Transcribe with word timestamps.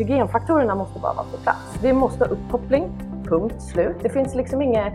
hygienfaktorerna 0.00 0.74
måste 0.74 1.00
bara 1.00 1.14
vara 1.14 1.26
på 1.26 1.36
plats. 1.36 1.78
Vi 1.82 1.92
måste 1.92 2.24
ha 2.24 2.30
uppkoppling, 2.30 2.84
punkt 3.24 3.62
slut. 3.62 3.96
Det 4.02 4.08
finns 4.08 4.34
liksom 4.34 4.62
inget 4.62 4.92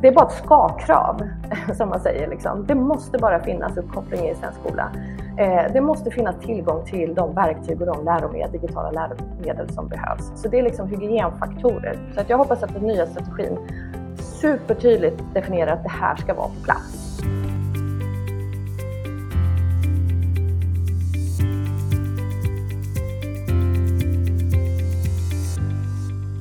det 0.00 0.08
är 0.08 0.12
bara 0.12 0.26
ett 0.26 0.44
ska-krav, 0.44 1.22
som 1.76 1.88
man 1.88 2.00
säger. 2.00 2.28
Liksom. 2.28 2.66
Det 2.66 2.74
måste 2.74 3.18
bara 3.18 3.42
finnas 3.42 3.76
uppkoppling 3.76 4.28
i 4.28 4.34
svensk 4.34 4.58
skola. 4.60 4.90
Eh, 5.38 5.72
det 5.72 5.80
måste 5.80 6.10
finnas 6.10 6.36
tillgång 6.40 6.84
till 6.84 7.14
de 7.14 7.34
verktyg 7.34 7.80
och 7.80 7.86
de 7.86 8.04
läromedel, 8.04 8.52
digitala 8.52 8.90
läromedel 8.90 9.70
som 9.70 9.88
behövs. 9.88 10.32
Så 10.34 10.48
det 10.48 10.58
är 10.58 10.62
liksom 10.62 10.88
hygienfaktorer. 10.88 11.98
Så 12.14 12.20
att 12.20 12.30
jag 12.30 12.38
hoppas 12.38 12.62
att 12.62 12.74
den 12.74 12.82
nya 12.82 13.06
strategin 13.06 13.58
supertydligt 14.18 15.22
definierar 15.34 15.72
att 15.72 15.82
det 15.82 15.90
här 15.90 16.16
ska 16.16 16.34
vara 16.34 16.48
på 16.48 16.64
plats. 16.64 17.03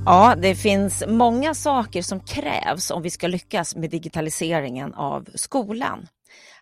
Ja, 0.05 0.35
det 0.35 0.55
finns 0.55 1.03
många 1.07 1.53
saker 1.53 2.01
som 2.01 2.19
krävs 2.19 2.91
om 2.91 3.01
vi 3.01 3.09
ska 3.09 3.27
lyckas 3.27 3.75
med 3.75 3.89
digitaliseringen 3.89 4.93
av 4.93 5.27
skolan. 5.35 6.07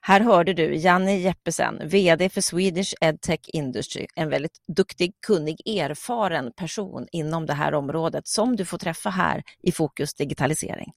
Här 0.02 0.22
hörde 0.22 0.54
du 0.54 0.76
Janni 0.76 1.22
Jeppesen, 1.22 1.82
VD 1.84 2.30
för 2.30 2.42
Swedish 2.42 2.94
EdTech 3.02 3.40
Industry, 3.48 4.08
en 4.16 4.30
väldigt 4.30 4.58
duktig, 4.76 5.14
kunnig, 5.28 5.68
erfaren 5.80 6.52
person 6.56 7.08
inom 7.12 7.46
det 7.46 7.54
här 7.54 7.74
området 7.74 8.28
som 8.28 8.56
du 8.56 8.66
får 8.66 8.78
träffa 8.78 9.10
här 9.10 9.44
i 9.64 9.72
Fokus 9.72 10.14
digitalisering. 10.14 10.92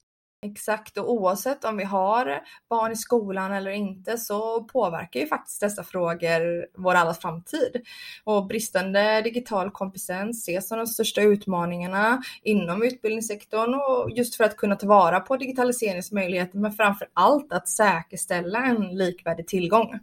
Exakt, 0.44 0.98
och 0.98 1.12
oavsett 1.12 1.64
om 1.64 1.76
vi 1.76 1.84
har 1.84 2.40
barn 2.70 2.92
i 2.92 2.96
skolan 2.96 3.52
eller 3.52 3.70
inte 3.70 4.18
så 4.18 4.64
påverkar 4.64 5.20
ju 5.20 5.26
faktiskt 5.26 5.60
dessa 5.60 5.84
frågor 5.84 6.66
vår 6.80 6.94
allas 6.94 7.18
framtid. 7.18 7.82
Och 8.24 8.46
bristande 8.46 9.22
digital 9.22 9.70
kompetens 9.70 10.38
ses 10.38 10.68
som 10.68 10.78
de 10.78 10.86
största 10.86 11.22
utmaningarna 11.22 12.22
inom 12.42 12.82
utbildningssektorn 12.82 13.74
och 13.74 14.10
just 14.10 14.34
för 14.34 14.44
att 14.44 14.56
kunna 14.56 14.76
ta 14.76 14.86
vara 14.86 15.20
på 15.20 15.36
digitaliseringsmöjligheter 15.36 16.58
men 16.58 16.72
framför 16.72 17.08
allt 17.12 17.52
att 17.52 17.68
säkerställa 17.68 18.64
en 18.64 18.96
likvärdig 18.96 19.46
tillgång. 19.46 19.98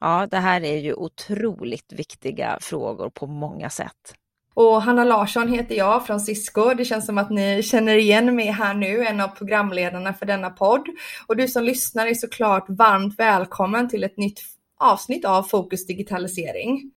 Ja, 0.00 0.26
det 0.30 0.38
här 0.38 0.64
är 0.64 0.78
ju 0.78 0.94
otroligt 0.94 1.92
viktiga 1.92 2.58
frågor 2.60 3.10
på 3.10 3.26
många 3.26 3.70
sätt. 3.70 4.14
Och 4.56 4.82
Hanna 4.82 5.04
Larsson 5.04 5.48
heter 5.48 5.74
jag 5.74 6.06
från 6.06 6.20
Cisco. 6.20 6.74
Det 6.74 6.84
känns 6.84 7.06
som 7.06 7.18
att 7.18 7.30
ni 7.30 7.62
känner 7.62 7.96
igen 7.96 8.36
mig 8.36 8.46
här 8.46 8.74
nu, 8.74 9.06
en 9.06 9.20
av 9.20 9.28
programledarna 9.28 10.12
för 10.12 10.26
denna 10.26 10.50
podd. 10.50 10.88
Och 11.26 11.36
du 11.36 11.48
som 11.48 11.64
lyssnar 11.64 12.06
är 12.06 12.14
såklart 12.14 12.64
varmt 12.68 13.18
välkommen 13.18 13.88
till 13.88 14.04
ett 14.04 14.16
nytt 14.16 14.40
avsnitt 14.80 15.24
av 15.24 15.42
Fokus 15.42 15.86
digitalisering. 15.86 16.92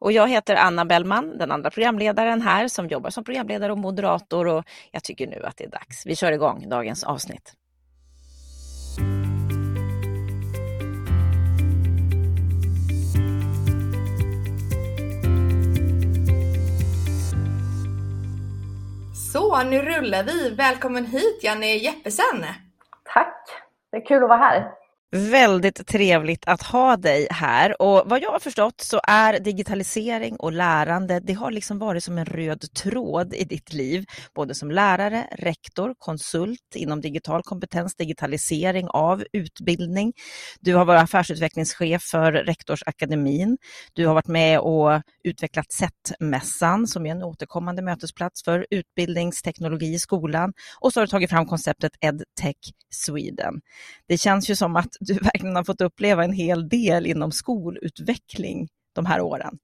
Och 0.00 0.12
jag 0.12 0.28
heter 0.28 0.56
Anna 0.56 0.84
Bellman, 0.84 1.38
den 1.38 1.52
andra 1.52 1.70
programledaren 1.70 2.42
här 2.42 2.68
som 2.68 2.88
jobbar 2.88 3.10
som 3.10 3.24
programledare 3.24 3.72
och 3.72 3.78
moderator 3.78 4.46
och 4.46 4.64
jag 4.92 5.04
tycker 5.04 5.26
nu 5.26 5.42
att 5.44 5.56
det 5.56 5.64
är 5.64 5.70
dags. 5.70 6.06
Vi 6.06 6.16
kör 6.16 6.32
igång 6.32 6.68
dagens 6.68 7.04
avsnitt. 7.04 7.54
Så, 19.36 19.62
nu 19.62 19.82
rullar 19.82 20.22
vi. 20.22 20.50
Välkommen 20.50 21.06
hit 21.06 21.44
Janne 21.44 21.66
Jeppesen. 21.66 22.44
Tack, 23.04 23.36
det 23.90 23.96
är 23.96 24.06
kul 24.06 24.22
att 24.22 24.28
vara 24.28 24.38
här. 24.38 24.72
Väldigt 25.16 25.86
trevligt 25.86 26.44
att 26.46 26.62
ha 26.62 26.96
dig 26.96 27.26
här 27.30 27.82
och 27.82 28.02
vad 28.06 28.22
jag 28.22 28.30
har 28.30 28.38
förstått 28.38 28.80
så 28.80 29.00
är 29.02 29.40
digitalisering 29.40 30.36
och 30.36 30.52
lärande, 30.52 31.20
det 31.20 31.32
har 31.32 31.50
liksom 31.50 31.78
varit 31.78 32.04
som 32.04 32.18
en 32.18 32.24
röd 32.24 32.74
tråd 32.74 33.34
i 33.34 33.44
ditt 33.44 33.72
liv, 33.72 34.04
både 34.34 34.54
som 34.54 34.70
lärare, 34.70 35.26
rektor, 35.32 35.94
konsult 35.98 36.74
inom 36.74 37.00
digital 37.00 37.42
kompetens, 37.42 37.94
digitalisering 37.94 38.88
av 38.88 39.24
utbildning. 39.32 40.12
Du 40.60 40.74
har 40.74 40.84
varit 40.84 41.02
affärsutvecklingschef 41.02 42.02
för 42.02 42.32
Rektorsakademin. 42.32 43.58
Du 43.92 44.06
har 44.06 44.14
varit 44.14 44.28
med 44.28 44.60
och 44.60 45.02
utvecklat 45.24 45.72
SET-mässan 45.72 46.86
som 46.86 47.06
är 47.06 47.10
en 47.10 47.22
återkommande 47.22 47.82
mötesplats 47.82 48.44
för 48.44 48.66
utbildningsteknologi 48.70 49.94
i 49.94 49.98
skolan 49.98 50.52
och 50.80 50.92
så 50.92 51.00
har 51.00 51.06
du 51.06 51.10
tagit 51.10 51.30
fram 51.30 51.46
konceptet 51.46 51.92
EdTech 52.00 52.56
Sweden. 52.90 53.60
Det 54.08 54.18
känns 54.18 54.50
ju 54.50 54.56
som 54.56 54.76
att 54.76 54.96
du 55.06 55.14
verkligen 55.14 55.56
har 55.56 55.64
fått 55.64 55.80
uppleva 55.80 56.24
en 56.24 56.32
hel 56.32 56.68
del 56.68 57.06
inom 57.06 57.32
skolutveckling 57.32 58.68
de 58.94 59.06
här 59.06 59.20
åren. 59.20 59.58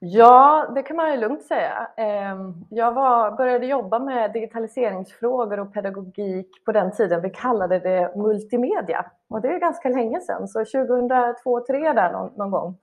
Ja, 0.00 0.72
det 0.74 0.82
kan 0.82 0.96
man 0.96 1.10
ju 1.12 1.16
lugnt 1.16 1.42
säga. 1.42 1.88
Ehm, 1.96 2.54
jag 2.70 2.92
var, 2.92 3.36
började 3.36 3.66
jobba 3.66 3.98
med 3.98 4.32
digitaliseringsfrågor 4.32 5.60
och 5.60 5.74
pedagogik 5.74 6.64
på 6.64 6.72
den 6.72 6.92
tiden 6.92 7.22
vi 7.22 7.30
kallade 7.30 7.78
det 7.78 8.12
multimedia. 8.16 9.06
Och 9.28 9.40
det 9.40 9.48
är 9.48 9.60
ganska 9.60 9.88
länge 9.88 10.20
sedan, 10.20 10.48
så 10.48 10.60
2002-2003 10.60 11.94
där 11.94 12.12
någon, 12.12 12.32
någon 12.36 12.50
gång. 12.50 12.78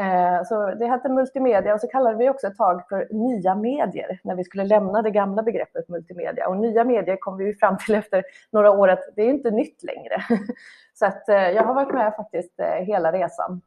Eh, 0.00 0.44
så 0.44 0.74
det 0.74 0.86
hette 0.86 1.08
multimedia 1.08 1.74
och 1.74 1.80
så 1.80 1.88
kallade 1.88 2.16
vi 2.16 2.28
också 2.28 2.46
ett 2.46 2.56
tag 2.56 2.88
för 2.88 3.08
nya 3.10 3.54
medier 3.54 4.20
när 4.24 4.34
vi 4.34 4.44
skulle 4.44 4.64
lämna 4.64 5.02
det 5.02 5.10
gamla 5.10 5.42
begreppet 5.42 5.88
multimedia. 5.88 6.48
Och 6.48 6.56
nya 6.56 6.84
medier 6.84 7.16
kom 7.16 7.36
vi 7.36 7.54
fram 7.54 7.78
till 7.78 7.94
efter 7.94 8.24
några 8.50 8.70
år 8.70 8.88
att 8.88 9.02
det 9.16 9.22
är 9.22 9.30
inte 9.30 9.50
nytt 9.50 9.82
längre. 9.82 10.22
Så 10.94 11.06
att 11.06 11.28
eh, 11.28 11.50
jag 11.50 11.62
har 11.62 11.74
varit 11.74 11.94
med 11.94 12.14
faktiskt 12.16 12.60
eh, 12.60 12.66
hela 12.66 13.12
resan. 13.12 13.60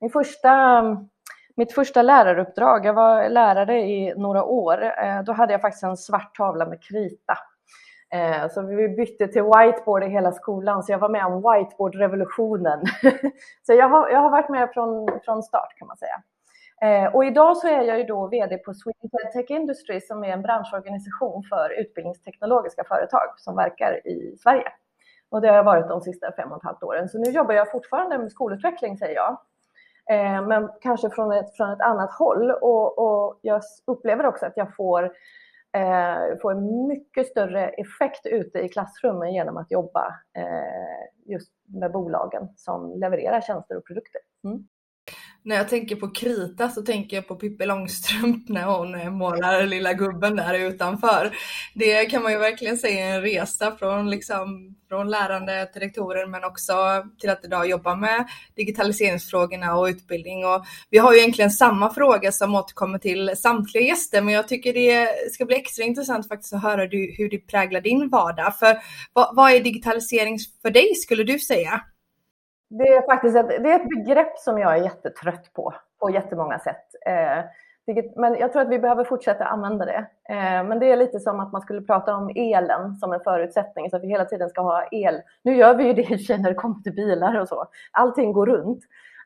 Min 0.00 0.10
första, 0.10 0.82
mitt 1.56 1.72
första 1.72 2.02
läraruppdrag, 2.02 2.86
jag 2.86 2.94
var 2.94 3.28
lärare 3.28 3.80
i 3.80 4.14
några 4.16 4.44
år, 4.44 4.92
då 5.22 5.32
hade 5.32 5.52
jag 5.52 5.60
faktiskt 5.60 5.82
en 5.82 5.96
svart 5.96 6.36
tavla 6.36 6.66
med 6.66 6.82
krita. 6.82 7.38
Eh, 8.12 8.48
så 8.48 8.62
vi 8.62 8.88
bytte 8.88 9.28
till 9.28 9.42
whiteboard 9.42 10.04
i 10.04 10.08
hela 10.08 10.32
skolan, 10.32 10.82
så 10.82 10.92
jag 10.92 10.98
var 10.98 11.08
med 11.08 11.26
om 11.26 11.36
whiteboardrevolutionen. 11.36 12.84
Så 13.66 13.72
jag 13.72 13.88
har, 13.88 14.08
jag 14.08 14.18
har 14.18 14.30
varit 14.30 14.48
med 14.48 14.70
från, 14.74 15.20
från 15.24 15.42
start 15.42 15.78
kan 15.78 15.88
man 15.88 15.96
säga. 15.96 16.22
Eh, 16.82 17.14
och 17.14 17.24
idag 17.24 17.56
så 17.56 17.68
är 17.68 17.82
jag 17.82 17.98
ju 17.98 18.04
då 18.04 18.26
VD 18.26 18.58
på 18.58 18.74
Sweden 18.74 19.32
Tech 19.32 19.50
Industry 19.50 20.00
som 20.00 20.24
är 20.24 20.28
en 20.28 20.42
branschorganisation 20.42 21.42
för 21.42 21.80
utbildningsteknologiska 21.80 22.84
företag 22.84 23.28
som 23.36 23.56
verkar 23.56 24.06
i 24.06 24.36
Sverige. 24.42 24.72
Och 25.30 25.40
det 25.40 25.48
har 25.48 25.56
jag 25.56 25.64
varit 25.64 25.88
de 25.88 26.00
sista 26.00 26.32
fem 26.32 26.52
och 26.52 26.56
ett 26.56 26.64
halvt 26.64 26.82
åren. 26.82 27.08
Så 27.08 27.18
nu 27.18 27.30
jobbar 27.30 27.54
jag 27.54 27.70
fortfarande 27.70 28.18
med 28.18 28.32
skolutveckling, 28.32 28.98
säger 28.98 29.14
jag. 29.14 29.38
Eh, 30.10 30.46
men 30.46 30.68
kanske 30.80 31.10
från 31.10 31.32
ett, 31.32 31.56
från 31.56 31.70
ett 31.70 31.80
annat 31.80 32.12
håll. 32.12 32.50
Och, 32.50 32.98
och 32.98 33.38
jag 33.42 33.62
upplever 33.86 34.26
också 34.26 34.46
att 34.46 34.56
jag 34.56 34.76
får, 34.76 35.12
eh, 35.76 36.38
får 36.42 36.52
en 36.52 36.86
mycket 36.86 37.26
större 37.26 37.68
effekt 37.68 38.26
ute 38.26 38.58
i 38.58 38.68
klassrummen 38.68 39.34
genom 39.34 39.56
att 39.56 39.70
jobba 39.70 40.14
eh, 40.36 41.32
just 41.32 41.52
med 41.64 41.92
bolagen 41.92 42.48
som 42.56 42.92
levererar 42.98 43.40
tjänster 43.40 43.76
och 43.76 43.86
produkter. 43.86 44.20
Mm 44.44 44.68
när 45.44 45.56
jag 45.56 45.68
tänker 45.68 45.96
på 45.96 46.10
krita 46.10 46.68
så 46.68 46.82
tänker 46.82 47.16
jag 47.16 47.28
på 47.28 47.36
Pippi 47.36 47.66
Långstrump 47.66 48.48
när 48.48 48.64
hon 48.64 48.94
eh, 48.94 49.10
målar 49.10 49.66
lilla 49.66 49.92
gubben 49.92 50.36
där 50.36 50.54
utanför. 50.54 51.36
Det 51.74 52.04
kan 52.04 52.22
man 52.22 52.32
ju 52.32 52.38
verkligen 52.38 52.78
säga 52.78 53.08
är 53.08 53.14
en 53.14 53.22
resa 53.22 53.76
från, 53.76 54.10
liksom, 54.10 54.74
från 54.88 55.10
lärande 55.10 55.66
till 55.72 55.82
rektorer 55.82 56.26
men 56.26 56.44
också 56.44 56.74
till 57.20 57.30
att 57.30 57.44
idag 57.44 57.68
jobba 57.68 57.96
med 57.96 58.28
digitaliseringsfrågorna 58.56 59.76
och 59.76 59.84
utbildning. 59.84 60.46
Och 60.46 60.64
vi 60.90 60.98
har 60.98 61.12
ju 61.12 61.18
egentligen 61.18 61.50
samma 61.50 61.94
fråga 61.94 62.32
som 62.32 62.54
återkommer 62.54 62.98
till 62.98 63.32
samtliga 63.36 63.84
gäster 63.84 64.22
men 64.22 64.34
jag 64.34 64.48
tycker 64.48 64.72
det 64.72 65.08
ska 65.32 65.44
bli 65.44 65.56
extra 65.56 65.84
intressant 65.84 66.28
faktiskt 66.28 66.52
att 66.52 66.62
höra 66.62 66.82
hur 67.16 67.30
det 67.30 67.38
präglar 67.38 67.80
din 67.80 68.08
vardag. 68.08 68.58
För 68.58 68.78
vad, 69.12 69.36
vad 69.36 69.52
är 69.52 69.60
digitalisering 69.60 70.38
för 70.62 70.70
dig 70.70 70.94
skulle 70.94 71.24
du 71.24 71.38
säga? 71.38 71.82
Det 72.78 72.88
är 72.88 73.06
faktiskt 73.06 73.36
ett, 73.36 73.48
det 73.48 73.72
är 73.72 73.80
ett 73.80 73.88
begrepp 73.88 74.38
som 74.38 74.58
jag 74.58 74.72
är 74.78 74.82
jättetrött 74.82 75.52
på, 75.52 75.74
på 76.00 76.10
jättemånga 76.10 76.58
sätt. 76.58 76.86
Eh, 77.06 77.44
men 78.16 78.34
jag 78.34 78.52
tror 78.52 78.62
att 78.62 78.68
vi 78.68 78.78
behöver 78.78 79.04
fortsätta 79.04 79.44
använda 79.44 79.84
det. 79.84 80.06
Eh, 80.28 80.64
men 80.64 80.78
det 80.78 80.92
är 80.92 80.96
lite 80.96 81.20
som 81.20 81.40
att 81.40 81.52
man 81.52 81.60
skulle 81.60 81.82
prata 81.82 82.16
om 82.16 82.30
elen 82.34 82.96
som 82.96 83.12
en 83.12 83.20
förutsättning, 83.20 83.90
så 83.90 83.96
att 83.96 84.02
vi 84.02 84.08
hela 84.08 84.24
tiden 84.24 84.48
ska 84.48 84.62
ha 84.62 84.88
el. 84.90 85.20
Nu 85.42 85.56
gör 85.56 85.74
vi 85.74 85.84
ju 85.84 85.92
det 85.92 86.30
i 86.30 86.38
när 86.38 86.48
det 86.48 86.54
kommer 86.54 86.82
till 86.82 86.94
bilar 86.94 87.40
och 87.40 87.48
så. 87.48 87.66
Allting 87.92 88.32
går 88.32 88.46
runt. 88.46 88.80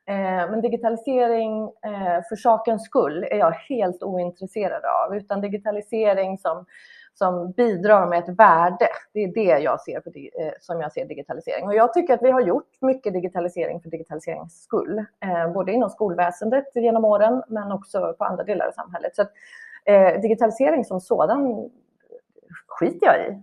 Eh, 0.09 0.51
men 0.51 0.61
digitalisering 0.61 1.63
eh, 1.63 2.23
för 2.29 2.37
sakens 2.37 2.85
skull 2.85 3.25
är 3.31 3.37
jag 3.37 3.51
helt 3.51 4.03
ointresserad 4.03 4.83
av, 4.85 5.17
utan 5.17 5.41
digitalisering 5.41 6.39
som 6.39 6.65
som 7.19 7.53
bidrar 7.53 8.07
med 8.07 8.19
ett 8.19 8.39
värde. 8.39 8.89
Det 9.13 9.25
är 9.25 9.35
det 9.35 9.63
jag 9.63 9.81
ser 9.81 10.01
för, 10.01 10.11
eh, 10.17 10.53
som 10.61 10.81
jag 10.81 10.93
ser 10.93 11.05
digitalisering. 11.05 11.67
Och 11.67 11.75
jag 11.75 11.93
tycker 11.93 12.15
att 12.15 12.23
vi 12.23 12.31
har 12.31 12.41
gjort 12.41 12.71
mycket 12.81 13.13
digitalisering 13.13 13.81
för 13.81 13.91
digitaliserings 13.91 14.63
skull, 14.63 14.99
eh, 14.99 15.53
både 15.53 15.73
inom 15.73 15.91
skolväsendet 15.91 16.67
genom 16.75 17.05
åren, 17.05 17.43
men 17.49 17.73
också 17.73 18.15
på 18.19 18.25
andra 18.25 18.45
delar 18.45 18.67
av 18.67 18.73
samhället. 18.73 19.17
Så 19.17 19.23
att, 19.23 19.33
eh, 19.85 20.21
digitalisering 20.21 20.85
som 20.85 21.01
sådan 21.01 21.71
skiter 22.67 23.07
jag 23.07 23.27
i. 23.27 23.43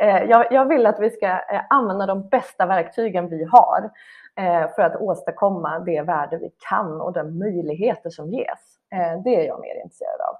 Eh, 0.00 0.22
jag, 0.22 0.52
jag 0.52 0.68
vill 0.68 0.86
att 0.86 1.00
vi 1.00 1.10
ska 1.10 1.26
eh, 1.26 1.60
använda 1.70 2.06
de 2.06 2.28
bästa 2.28 2.66
verktygen 2.66 3.28
vi 3.28 3.44
har 3.44 3.90
eh, 4.36 4.74
för 4.74 4.82
att 4.82 4.96
åstadkomma 4.96 5.78
det 5.78 6.02
värde 6.02 6.38
vi 6.38 6.50
kan 6.68 7.00
och 7.00 7.12
de 7.12 7.38
möjligheter 7.38 8.10
som 8.10 8.30
ges. 8.30 8.78
Det 9.24 9.36
är 9.36 9.46
jag 9.46 9.60
mer 9.60 9.82
intresserad 9.82 10.20
av. 10.20 10.36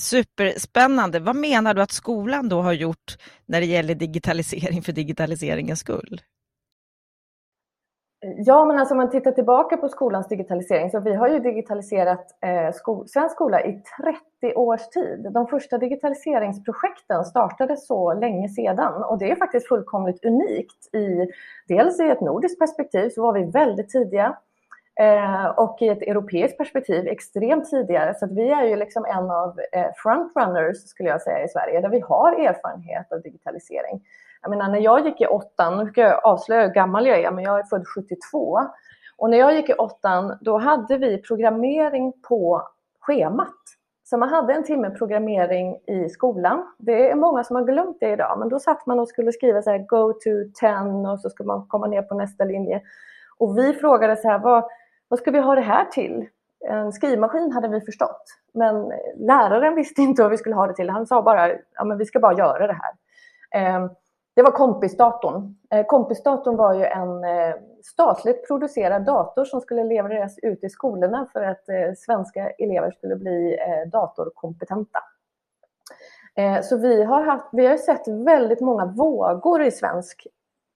Superspännande. 0.00 1.20
Vad 1.20 1.36
menar 1.36 1.74
du 1.74 1.82
att 1.82 1.92
skolan 1.92 2.48
då 2.48 2.60
har 2.60 2.72
gjort 2.72 3.16
när 3.46 3.60
det 3.60 3.66
gäller 3.66 3.94
digitalisering 3.94 4.82
för 4.82 4.92
digitaliseringens 4.92 5.80
skull? 5.80 6.20
Ja, 8.36 8.64
men 8.64 8.78
alltså 8.78 8.94
om 8.94 8.98
man 8.98 9.10
tittar 9.10 9.32
tillbaka 9.32 9.76
på 9.76 9.88
skolans 9.88 10.28
digitalisering 10.28 10.90
så 10.90 11.00
vi 11.00 11.14
har 11.14 11.28
ju 11.28 11.38
digitaliserat 11.38 12.26
eh, 12.44 12.74
sko 12.74 13.04
svensk 13.06 13.34
skola 13.34 13.64
i 13.64 13.82
30 14.42 14.56
års 14.56 14.88
tid. 14.88 15.26
De 15.34 15.46
första 15.46 15.78
digitaliseringsprojekten 15.78 17.24
startade 17.24 17.76
så 17.76 18.14
länge 18.14 18.48
sedan 18.48 19.02
och 19.02 19.18
det 19.18 19.30
är 19.30 19.36
faktiskt 19.36 19.68
fullkomligt 19.68 20.24
unikt. 20.24 20.94
I, 20.94 21.26
dels 21.68 22.00
i 22.00 22.08
ett 22.08 22.20
nordiskt 22.20 22.58
perspektiv 22.58 23.08
så 23.08 23.22
var 23.22 23.32
vi 23.32 23.50
väldigt 23.50 23.88
tidiga 23.88 24.36
Eh, 25.00 25.46
och 25.46 25.82
i 25.82 25.88
ett 25.88 26.02
europeiskt 26.02 26.58
perspektiv 26.58 27.06
extremt 27.06 27.70
tidigare. 27.70 28.14
Så 28.14 28.24
att 28.24 28.32
vi 28.32 28.50
är 28.50 28.64
ju 28.64 28.76
liksom 28.76 29.04
en 29.04 29.30
av 29.30 29.60
eh, 29.72 29.86
frontrunners 29.96 30.76
skulle 30.76 31.08
jag 31.08 31.22
säga 31.22 31.44
i 31.44 31.48
Sverige 31.48 31.80
där 31.80 31.88
vi 31.88 32.00
har 32.00 32.32
erfarenhet 32.32 33.12
av 33.12 33.22
digitalisering. 33.22 34.02
Jag 34.42 34.50
menar, 34.50 34.68
när 34.68 34.80
jag 34.80 35.06
gick 35.06 35.20
i 35.20 35.26
åttan, 35.26 35.78
nu 35.78 35.86
ska 35.86 36.00
jag 36.00 36.24
avslöja 36.24 36.66
hur 36.66 36.74
gammal 36.74 37.06
jag 37.06 37.20
är, 37.20 37.30
men 37.30 37.44
jag 37.44 37.58
är 37.58 37.64
född 37.64 37.84
72. 37.94 38.60
Och 39.16 39.30
när 39.30 39.38
jag 39.38 39.54
gick 39.54 39.68
i 39.68 39.74
åttan, 39.74 40.38
då 40.40 40.58
hade 40.58 40.98
vi 40.98 41.22
programmering 41.22 42.12
på 42.28 42.68
schemat. 43.00 43.54
Så 44.04 44.16
man 44.16 44.28
hade 44.28 44.52
en 44.52 44.64
timme 44.64 44.90
programmering 44.90 45.78
i 45.86 46.08
skolan. 46.08 46.66
Det 46.78 47.10
är 47.10 47.14
många 47.14 47.44
som 47.44 47.56
har 47.56 47.64
glömt 47.64 47.96
det 48.00 48.12
idag, 48.12 48.38
men 48.38 48.48
då 48.48 48.58
satt 48.58 48.86
man 48.86 49.00
och 49.00 49.08
skulle 49.08 49.32
skriva 49.32 49.62
så 49.62 49.70
här 49.70 49.78
go 49.78 50.12
to 50.12 50.30
10 50.60 51.12
och 51.12 51.20
så 51.20 51.30
skulle 51.30 51.46
man 51.46 51.66
komma 51.66 51.86
ner 51.86 52.02
på 52.02 52.14
nästa 52.14 52.44
linje. 52.44 52.82
Och 53.38 53.58
vi 53.58 53.72
frågade 53.72 54.16
så 54.16 54.28
här, 54.28 54.38
vad, 54.38 54.64
vad 55.10 55.18
ska 55.18 55.30
vi 55.30 55.38
ha 55.38 55.54
det 55.54 55.60
här 55.60 55.84
till? 55.84 56.28
En 56.68 56.92
skrivmaskin 56.92 57.52
hade 57.52 57.68
vi 57.68 57.80
förstått, 57.80 58.22
men 58.54 58.92
läraren 59.16 59.74
visste 59.74 60.02
inte 60.02 60.22
vad 60.22 60.30
vi 60.30 60.36
skulle 60.36 60.54
ha 60.54 60.66
det 60.66 60.74
till. 60.74 60.90
Han 60.90 61.06
sa 61.06 61.22
bara, 61.22 61.50
ja 61.74 61.84
men 61.84 61.98
vi 61.98 62.04
ska 62.04 62.20
bara 62.20 62.38
göra 62.38 62.66
det 62.66 62.78
här. 62.82 62.94
Ehm, 63.50 63.90
det 64.34 64.42
var 64.42 64.50
kompisdatorn. 64.50 65.56
Eh, 65.70 65.86
kompisdatorn 65.86 66.56
var 66.56 66.74
ju 66.74 66.84
en 66.84 67.24
eh, 67.24 67.54
statligt 67.82 68.46
producerad 68.46 69.04
dator 69.04 69.44
som 69.44 69.60
skulle 69.60 69.84
levereras 69.84 70.38
ut 70.38 70.64
i 70.64 70.68
skolorna 70.68 71.26
för 71.32 71.42
att 71.42 71.68
eh, 71.68 71.92
svenska 71.96 72.50
elever 72.50 72.90
skulle 72.90 73.16
bli 73.16 73.58
datorkompetenta. 73.92 74.98
Så 76.62 76.76
vi 76.76 77.02
har, 77.02 77.22
haft, 77.22 77.48
vi 77.52 77.66
har 77.66 77.76
sett 77.76 78.08
väldigt 78.08 78.60
många 78.60 78.86
vågor 78.86 79.62
i 79.62 79.70
svensk 79.70 80.26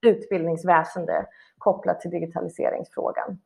utbildningsväsende 0.05 1.25
kopplat 1.57 2.01
till 2.01 2.11
digitaliseringsfrågan. 2.11 3.39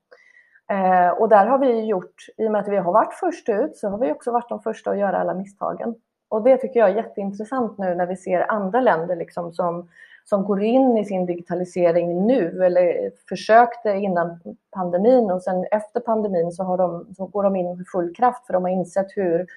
Eh, 0.69 1.10
och 1.10 1.30
där 1.30 1.45
har 1.45 1.57
vi 1.57 1.86
gjort, 1.86 2.25
i 2.38 2.48
och 2.48 2.51
med 2.51 2.62
att 2.62 2.68
vi 2.68 2.77
har 2.77 2.94
varit 2.94 3.13
först 3.13 3.50
ut, 3.50 3.77
så 3.77 3.89
har 3.89 3.98
vi 3.98 4.12
också 4.12 4.31
varit 4.31 4.50
de 4.50 4.62
första 4.62 4.92
att 4.92 4.98
göra 4.98 5.18
alla 5.18 5.33
misstagen. 5.33 5.95
Och 6.30 6.44
det 6.44 6.57
tycker 6.57 6.80
jag 6.80 6.89
är 6.89 6.95
jätteintressant 6.95 7.77
nu 7.77 7.95
när 7.95 8.06
vi 8.06 8.16
ser 8.16 8.51
andra 8.51 8.81
länder 8.81 9.16
liksom 9.16 9.54
som, 9.54 9.89
som 10.25 10.44
går 10.44 10.63
in 10.63 10.98
i 10.98 11.06
sin 11.06 11.25
digitalisering 11.25 12.27
nu 12.27 12.66
eller 12.66 13.12
försökte 13.30 13.89
innan 13.89 14.39
pandemin 14.71 15.31
och 15.31 15.44
sen 15.44 15.66
efter 15.71 16.00
pandemin 16.00 16.51
så, 16.51 16.63
har 16.63 16.77
de, 16.77 17.13
så 17.18 17.25
går 17.25 17.44
de 17.44 17.56
in 17.56 17.77
med 17.77 17.88
full 17.88 18.15
kraft 18.15 18.45
för 18.45 18.54
de 18.54 18.63
har 18.63 18.69
insett 18.69 19.07
hur, 19.15 19.48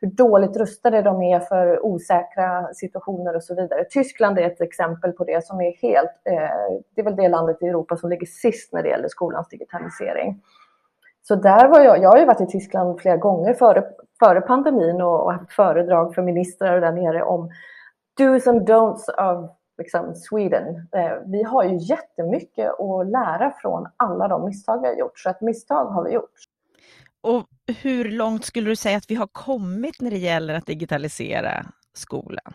hur 0.00 0.08
dåligt 0.08 0.56
rustade 0.56 1.02
de 1.02 1.22
är 1.22 1.40
för 1.40 1.86
osäkra 1.86 2.74
situationer 2.74 3.36
och 3.36 3.44
så 3.44 3.54
vidare. 3.54 3.84
Tyskland 3.84 4.38
är 4.38 4.46
ett 4.46 4.60
exempel 4.60 5.12
på 5.12 5.24
det 5.24 5.46
som 5.46 5.60
är 5.60 5.76
helt, 5.82 6.20
eh, 6.24 6.78
det 6.94 7.00
är 7.00 7.04
väl 7.04 7.16
det 7.16 7.28
landet 7.28 7.62
i 7.62 7.66
Europa 7.66 7.96
som 7.96 8.10
ligger 8.10 8.26
sist 8.26 8.72
när 8.72 8.82
det 8.82 8.88
gäller 8.88 9.08
skolans 9.08 9.48
digitalisering. 9.48 10.42
Så 11.22 11.34
där 11.34 11.68
var 11.68 11.80
jag, 11.80 12.02
jag 12.02 12.10
har 12.10 12.18
ju 12.18 12.24
varit 12.24 12.40
i 12.40 12.46
Tyskland 12.46 13.00
flera 13.00 13.16
gånger 13.16 13.54
före, 13.54 13.84
före 14.18 14.40
pandemin 14.40 15.00
och, 15.00 15.24
och 15.24 15.32
haft 15.32 15.52
föredrag 15.52 16.14
för 16.14 16.22
ministrar 16.22 16.80
där 16.80 16.92
nere 16.92 17.22
om 17.22 17.50
do's 18.18 18.48
and 18.48 18.68
don'ts 18.70 19.32
of 19.32 19.50
liksom, 19.78 20.14
Sweden. 20.14 20.88
Eh, 20.92 21.12
vi 21.26 21.42
har 21.42 21.64
ju 21.64 21.76
jättemycket 21.76 22.70
att 22.80 23.06
lära 23.06 23.52
från 23.62 23.86
alla 23.96 24.28
de 24.28 24.44
misstag 24.44 24.82
vi 24.82 24.88
har 24.88 24.94
gjort, 24.94 25.18
så 25.18 25.30
ett 25.30 25.40
misstag 25.40 25.84
har 25.84 26.04
vi 26.04 26.12
gjort. 26.12 26.30
Och 27.20 27.46
hur 27.82 28.10
långt 28.10 28.44
skulle 28.44 28.70
du 28.70 28.76
säga 28.76 28.96
att 28.96 29.10
vi 29.10 29.14
har 29.14 29.28
kommit 29.32 30.00
när 30.00 30.10
det 30.10 30.18
gäller 30.18 30.54
att 30.54 30.66
digitalisera 30.66 31.66
skolan? 31.92 32.52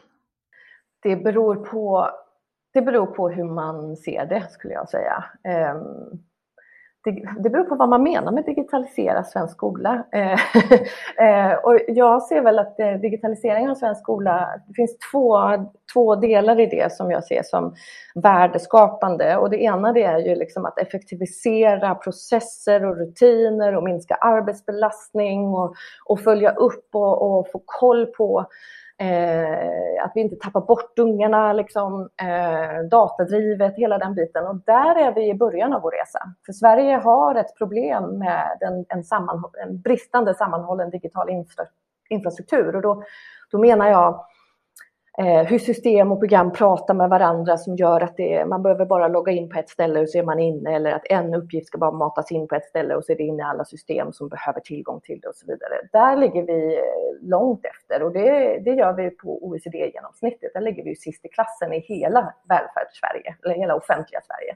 Det 1.00 1.16
beror 1.16 1.56
på, 1.56 2.10
det 2.74 2.81
beror 2.81 3.06
på 3.06 3.30
hur 3.30 3.44
man 3.44 3.96
ser 3.96 4.25
det, 4.25 4.52
skulle 4.52 4.74
jag 4.74 4.90
säga. 4.90 5.25
Um, 5.74 6.24
det, 7.12 7.50
beror 7.50 7.63
på 7.63 7.75
vad 7.75 7.89
man 7.89 8.04
menar 8.04 8.31
med 8.31 8.45
digitalisera 8.45 9.24
svensk 9.24 9.54
skola. 9.54 10.04
Eh, 10.12 10.39
eh, 11.25 11.54
och 11.54 11.80
jag 11.88 12.24
ser 12.24 12.42
väl 12.42 12.59
att 12.59 12.80
eh, 12.80 12.94
digitaliseringen 12.94 13.71
av 13.71 13.75
svensk 13.75 14.01
skola, 14.01 14.48
det 14.68 14.74
finns 14.74 14.98
två, 15.12 15.38
två 15.94 16.15
delar 16.15 16.59
i 16.59 16.65
det 16.65 16.94
som 16.94 17.12
jag 17.12 17.24
ser 17.24 17.44
som 17.44 17.75
värdeskapande. 18.15 19.38
Och 19.38 19.50
det 19.50 19.57
ena 19.63 19.94
det 19.94 20.04
är 20.04 20.19
ju 20.19 20.36
liksom 20.36 20.65
att 20.65 20.80
effektivisera 20.80 21.95
processer 21.95 22.86
och 22.86 22.98
rutiner 22.98 23.75
och 23.75 23.83
minska 23.83 24.15
arbetsbelastning 24.15 25.48
och, 25.48 25.75
och 26.06 26.19
följa 26.19 26.51
upp 26.51 26.89
och, 26.94 27.39
och 27.39 27.51
få 27.51 27.62
koll 27.65 28.06
på 28.06 28.45
Eh, 29.00 30.06
att 30.06 30.12
vi 30.16 30.22
inte 30.22 30.36
tappar 30.36 30.62
bort 30.62 31.00
ungarna, 31.00 31.54
liksom, 31.54 32.10
eh, 32.22 32.84
datadrivet, 32.92 33.76
hela 33.76 33.98
den 33.98 34.16
biten. 34.16 34.48
Och 34.48 34.56
där 34.56 34.96
är 34.96 35.14
vi 35.14 35.30
i 35.30 35.34
början 35.34 35.74
av 35.74 35.82
vår 35.82 35.92
resa. 35.92 36.20
För 36.46 36.54
Sverige 36.54 36.96
har 36.96 37.36
ett 37.36 37.58
problem 37.58 38.04
med 38.04 38.58
en, 38.62 38.86
en, 38.90 39.04
en 39.64 39.82
bristande 39.82 40.34
sammanhållen 40.34 40.90
digital 40.90 41.30
infra 41.30 41.66
infrastruktur. 42.10 42.76
Och 42.76 42.82
då, 42.82 43.04
då 43.52 43.58
menar 43.58 43.88
jag 43.90 44.08
eh, 44.08 44.20
Eh, 45.22 45.44
hur 45.44 45.60
system 45.60 46.12
och 46.12 46.19
program 46.19 46.52
pratar 46.52 46.94
med 46.94 47.10
varandra 47.10 47.58
som 47.58 47.75
gör 47.75 48.02
att 48.02 48.18
det, 48.18 48.46
man 48.46 48.64
behöver 48.64 48.86
bara 48.86 49.08
logga 49.08 49.31
in 49.31 49.50
på 49.50 49.60
ett 49.60 49.69
ställe 49.69 50.02
och 50.02 50.10
så 50.10 50.18
är 50.18 50.24
man 50.24 50.40
inne 50.40 50.75
eller 50.75 50.92
att 50.92 51.06
en 51.10 51.34
uppgift 51.34 51.68
ska 51.68 51.78
bara 51.78 51.92
matas 51.92 52.31
in 52.31 52.48
på 52.48 52.56
ett 52.56 52.66
ställe 52.66 52.96
och 52.96 53.04
så 53.04 53.12
är 53.12 53.16
det 53.16 53.24
inne 53.24 53.44
i 53.44 53.46
alla 53.46 53.66
system 53.66 54.14
som 54.14 54.30
behöver 54.30 54.60
tillgång 54.60 55.02
till 55.02 55.19
det 55.22 55.28
och 55.28 55.36
så 55.36 55.46
vidare. 55.48 55.74
Där 55.92 56.18
ligger 56.18 56.44
vi 56.44 56.75
eh, 56.75 57.30
långt 57.30 57.66
efter 57.66 58.04
och 58.04 58.14
det, 58.14 58.60
det 58.66 58.72
gör 58.72 58.94
vi 58.94 59.10
på 59.10 59.46
OECD-genomsnittet. 59.46 60.54
Där 60.54 60.62
ligger 60.62 60.84
vi 60.84 60.96
sist 60.96 61.25
i 61.25 61.30
klassen 61.30 61.74
i 61.74 61.80
hela 61.80 62.34
välfärdssverige, 62.50 63.36
eller 63.44 63.56
hela 63.56 63.75
offentliga 63.75 64.22
Sverige. 64.22 64.56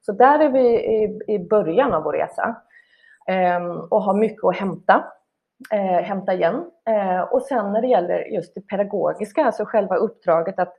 Så 0.00 0.12
där 0.12 0.38
är 0.38 0.48
vi 0.48 0.68
i, 0.68 1.20
i 1.26 1.38
början 1.38 1.94
av 1.94 2.02
vår 2.02 2.12
resa 2.12 2.56
ehm, 3.26 3.80
och 3.80 4.02
har 4.02 4.14
mycket 4.14 4.44
att 4.44 4.56
hämta 4.56 5.04
eh, 5.72 6.04
hämta 6.04 6.34
igen. 6.34 6.64
Eh, 6.88 7.20
och 7.20 7.42
sen 7.42 7.72
när 7.72 7.80
det 7.80 7.88
gäller 7.88 8.24
just 8.24 8.54
det 8.54 8.60
pedagogiska, 8.60 9.44
alltså 9.44 9.64
själva 9.64 9.96
uppdraget 9.96 10.58
att, 10.58 10.74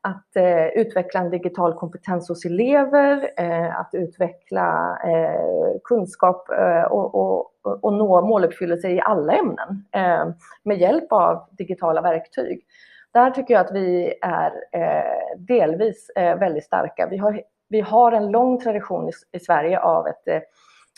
att 0.00 0.36
eh, 0.36 0.66
utveckla 0.66 1.20
en 1.20 1.30
digital 1.30 1.74
kompetens 1.74 2.28
hos 2.28 2.44
elever, 2.44 3.30
eh, 3.36 3.80
att 3.80 3.90
utveckla 3.92 4.98
eh, 5.04 5.80
kunskap 5.84 6.50
eh, 6.50 6.82
och, 6.82 7.14
och, 7.14 7.50
och, 7.82 7.92
nå 7.92 8.22
måluppfyllelse 8.22 8.88
i 8.88 9.00
alla 9.00 9.32
ämnen 9.32 9.84
eh, 9.92 10.34
med 10.64 10.78
hjälp 10.78 11.12
av 11.12 11.46
digitala 11.50 12.00
verktyg. 12.00 12.64
Där 13.12 13.30
tycker 13.30 13.54
jag 13.54 13.66
att 13.66 13.74
vi 13.74 14.14
är 14.22 14.52
eh, 14.72 15.38
delvis 15.38 16.10
eh, 16.10 16.38
väldigt 16.38 16.64
starka. 16.64 17.06
Vi 17.06 17.16
har, 17.16 17.42
vi 17.68 17.80
har 17.80 18.12
en 18.12 18.30
lång 18.30 18.60
tradition 18.60 19.08
i, 19.08 19.12
i 19.36 19.40
Sverige 19.40 19.80
av 19.80 20.06
ett 20.06 20.28
eh, 20.28 20.40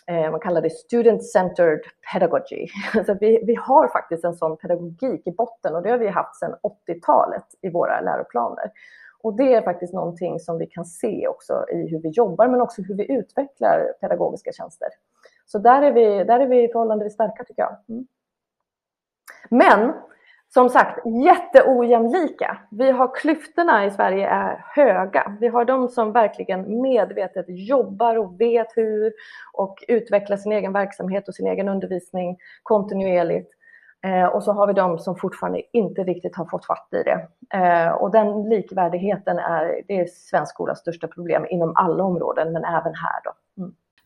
Eh, 0.07 0.31
man 0.31 0.41
kallar 0.41 0.61
det 0.63 0.71
student-centered 0.71 1.81
pedagogy. 2.13 2.67
Så 3.07 3.15
vi, 3.21 3.43
vi 3.47 3.55
har 3.55 3.89
faktiskt 3.89 4.25
en 4.25 4.35
sån 4.35 4.57
pedagogik 4.57 5.27
i 5.27 5.31
botten 5.31 5.75
och 5.75 5.83
det 5.83 5.91
har 5.91 5.99
vi 5.99 6.09
haft 6.09 6.37
sedan 6.37 6.55
80-talet 6.89 7.45
i 7.61 7.71
våra 7.71 8.01
läroplaner. 8.01 8.71
Och 9.23 9.37
det 9.37 9.55
är 9.55 9.63
faktiskt 9.63 9.93
någonting 9.93 10.41
som 10.41 10.59
vi 10.59 10.67
kan 10.67 10.85
se 10.85 11.29
också 11.29 11.65
i 11.71 11.89
hur 11.89 12.03
vi 12.03 12.09
jobbar 12.09 12.49
men 12.49 12.61
också 12.61 12.83
hur 12.83 12.95
vi 12.95 13.13
utvecklar 13.13 13.93
pedagogiska 14.01 14.53
tjänster. 14.53 14.89
Så 15.47 15.59
där 15.59 15.83
är 15.83 15.93
vi, 15.93 16.25
där 16.25 16.41
är 16.41 16.47
vi 16.47 16.69
förhållandevis 16.69 17.15
starka 17.15 17.45
tycker 17.45 17.63
jag. 17.63 17.77
Mm. 17.89 18.07
Men 19.51 19.93
som 20.55 20.69
sagt, 20.69 21.07
jätteojämlika. 21.07 22.59
Vi 22.71 22.91
har 22.91 23.15
klyftorna 23.15 23.87
i 23.87 23.91
Sverige 23.91 24.29
är 24.29 24.65
höga. 24.69 25.37
Vi 25.41 25.49
har 25.49 25.65
de 25.65 25.89
som 25.89 26.13
verkligen 26.13 26.81
medvetet 26.83 27.47
jobbar 27.49 28.19
och 28.19 28.41
vet 28.41 28.67
hur 28.77 29.13
och 29.53 29.85
utvecklar 29.89 30.37
sin 30.37 30.53
egen 30.53 30.73
verksamhet 30.73 31.29
och 31.29 31.35
sin 31.35 31.47
egen 31.47 31.69
undervisning 31.69 32.37
kontinuerligt. 32.63 33.51
Eh, 34.05 34.25
och 34.25 34.43
så 34.43 34.53
har 34.53 34.67
vi 34.67 34.73
de 34.73 34.99
som 34.99 35.17
fortfarande 35.17 35.63
inte 35.73 36.05
riktigt 36.05 36.37
har 36.37 36.45
fått 36.45 36.67
fatt 36.67 36.89
i 36.93 37.03
det. 37.03 37.29
Eh, 37.59 37.93
och 37.93 38.11
den 38.11 38.49
likvärdigheten 38.49 39.39
är, 39.39 39.83
det 39.89 40.01
är 40.01 40.07
svensk 40.07 40.55
skolas 40.55 40.79
största 40.79 41.09
problem 41.09 41.47
inom 41.51 41.73
alla 41.77 42.05
områden, 42.05 42.53
men 42.53 42.65
även 42.65 42.95
här. 42.95 43.21
Då. 43.25 43.33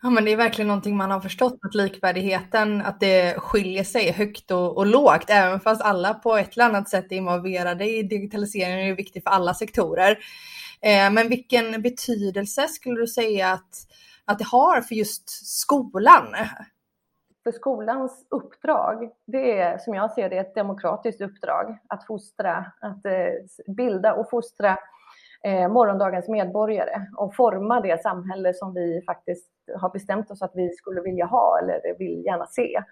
Ja, 0.07 0.11
men 0.11 0.25
det 0.25 0.33
är 0.33 0.37
verkligen 0.37 0.69
någonting 0.69 0.97
man 0.97 1.11
har 1.11 1.21
förstått, 1.21 1.59
att 1.63 1.75
likvärdigheten, 1.75 2.83
att 2.83 3.01
det 3.01 3.41
skiljer 3.41 3.85
sig 3.85 4.13
högt 4.13 4.51
och, 4.51 4.77
och 4.77 4.87
lågt, 4.87 5.31
även 5.31 5.61
fast 5.61 5.83
alla 5.83 6.15
på 6.15 6.37
ett 6.37 6.55
eller 6.55 6.65
annat 6.65 6.89
sätt 6.89 7.13
är 7.13 7.17
involverade 7.17 7.85
i 7.85 8.03
digitaliseringen, 8.03 8.79
är 8.79 8.87
det 8.89 8.95
viktigt 8.95 9.23
för 9.23 9.31
alla 9.31 9.55
sektorer. 9.55 10.11
Eh, 10.81 11.11
men 11.11 11.29
vilken 11.29 11.83
betydelse 11.83 12.69
skulle 12.69 13.01
du 13.01 13.07
säga 13.07 13.53
att, 13.53 13.87
att 14.25 14.39
det 14.39 14.45
har 14.45 14.81
för 14.81 14.95
just 14.95 15.47
skolan? 15.47 16.27
För 17.45 17.53
skolans 17.53 18.27
uppdrag, 18.31 19.11
det 19.27 19.59
är 19.59 19.79
som 19.79 19.95
jag 19.95 20.13
ser 20.13 20.31
det 20.31 20.39
ett 20.39 20.55
demokratiskt 20.55 21.21
uppdrag 21.21 21.79
att 21.89 22.07
fostra, 22.07 22.73
att 22.81 23.07
eh, 23.07 23.75
bilda 23.77 24.15
och 24.15 24.31
fostra 24.31 24.79
eh, 25.47 25.69
morgondagens 25.69 26.29
medborgare 26.29 27.07
och 27.17 27.35
forma 27.35 27.81
det 27.81 28.03
samhälle 28.03 28.55
som 28.55 28.75
vi 28.75 29.03
faktiskt 29.07 29.50
har 29.81 29.91
bestämt 29.91 30.31
oss 30.31 30.43
att 30.43 30.53
vi 30.55 30.71
skulle 30.71 31.00
vilja 31.00 31.26
ha 31.26 31.59
eller 31.62 31.99
vill 31.99 32.25
gärna 32.25 32.47
se. 32.47 32.83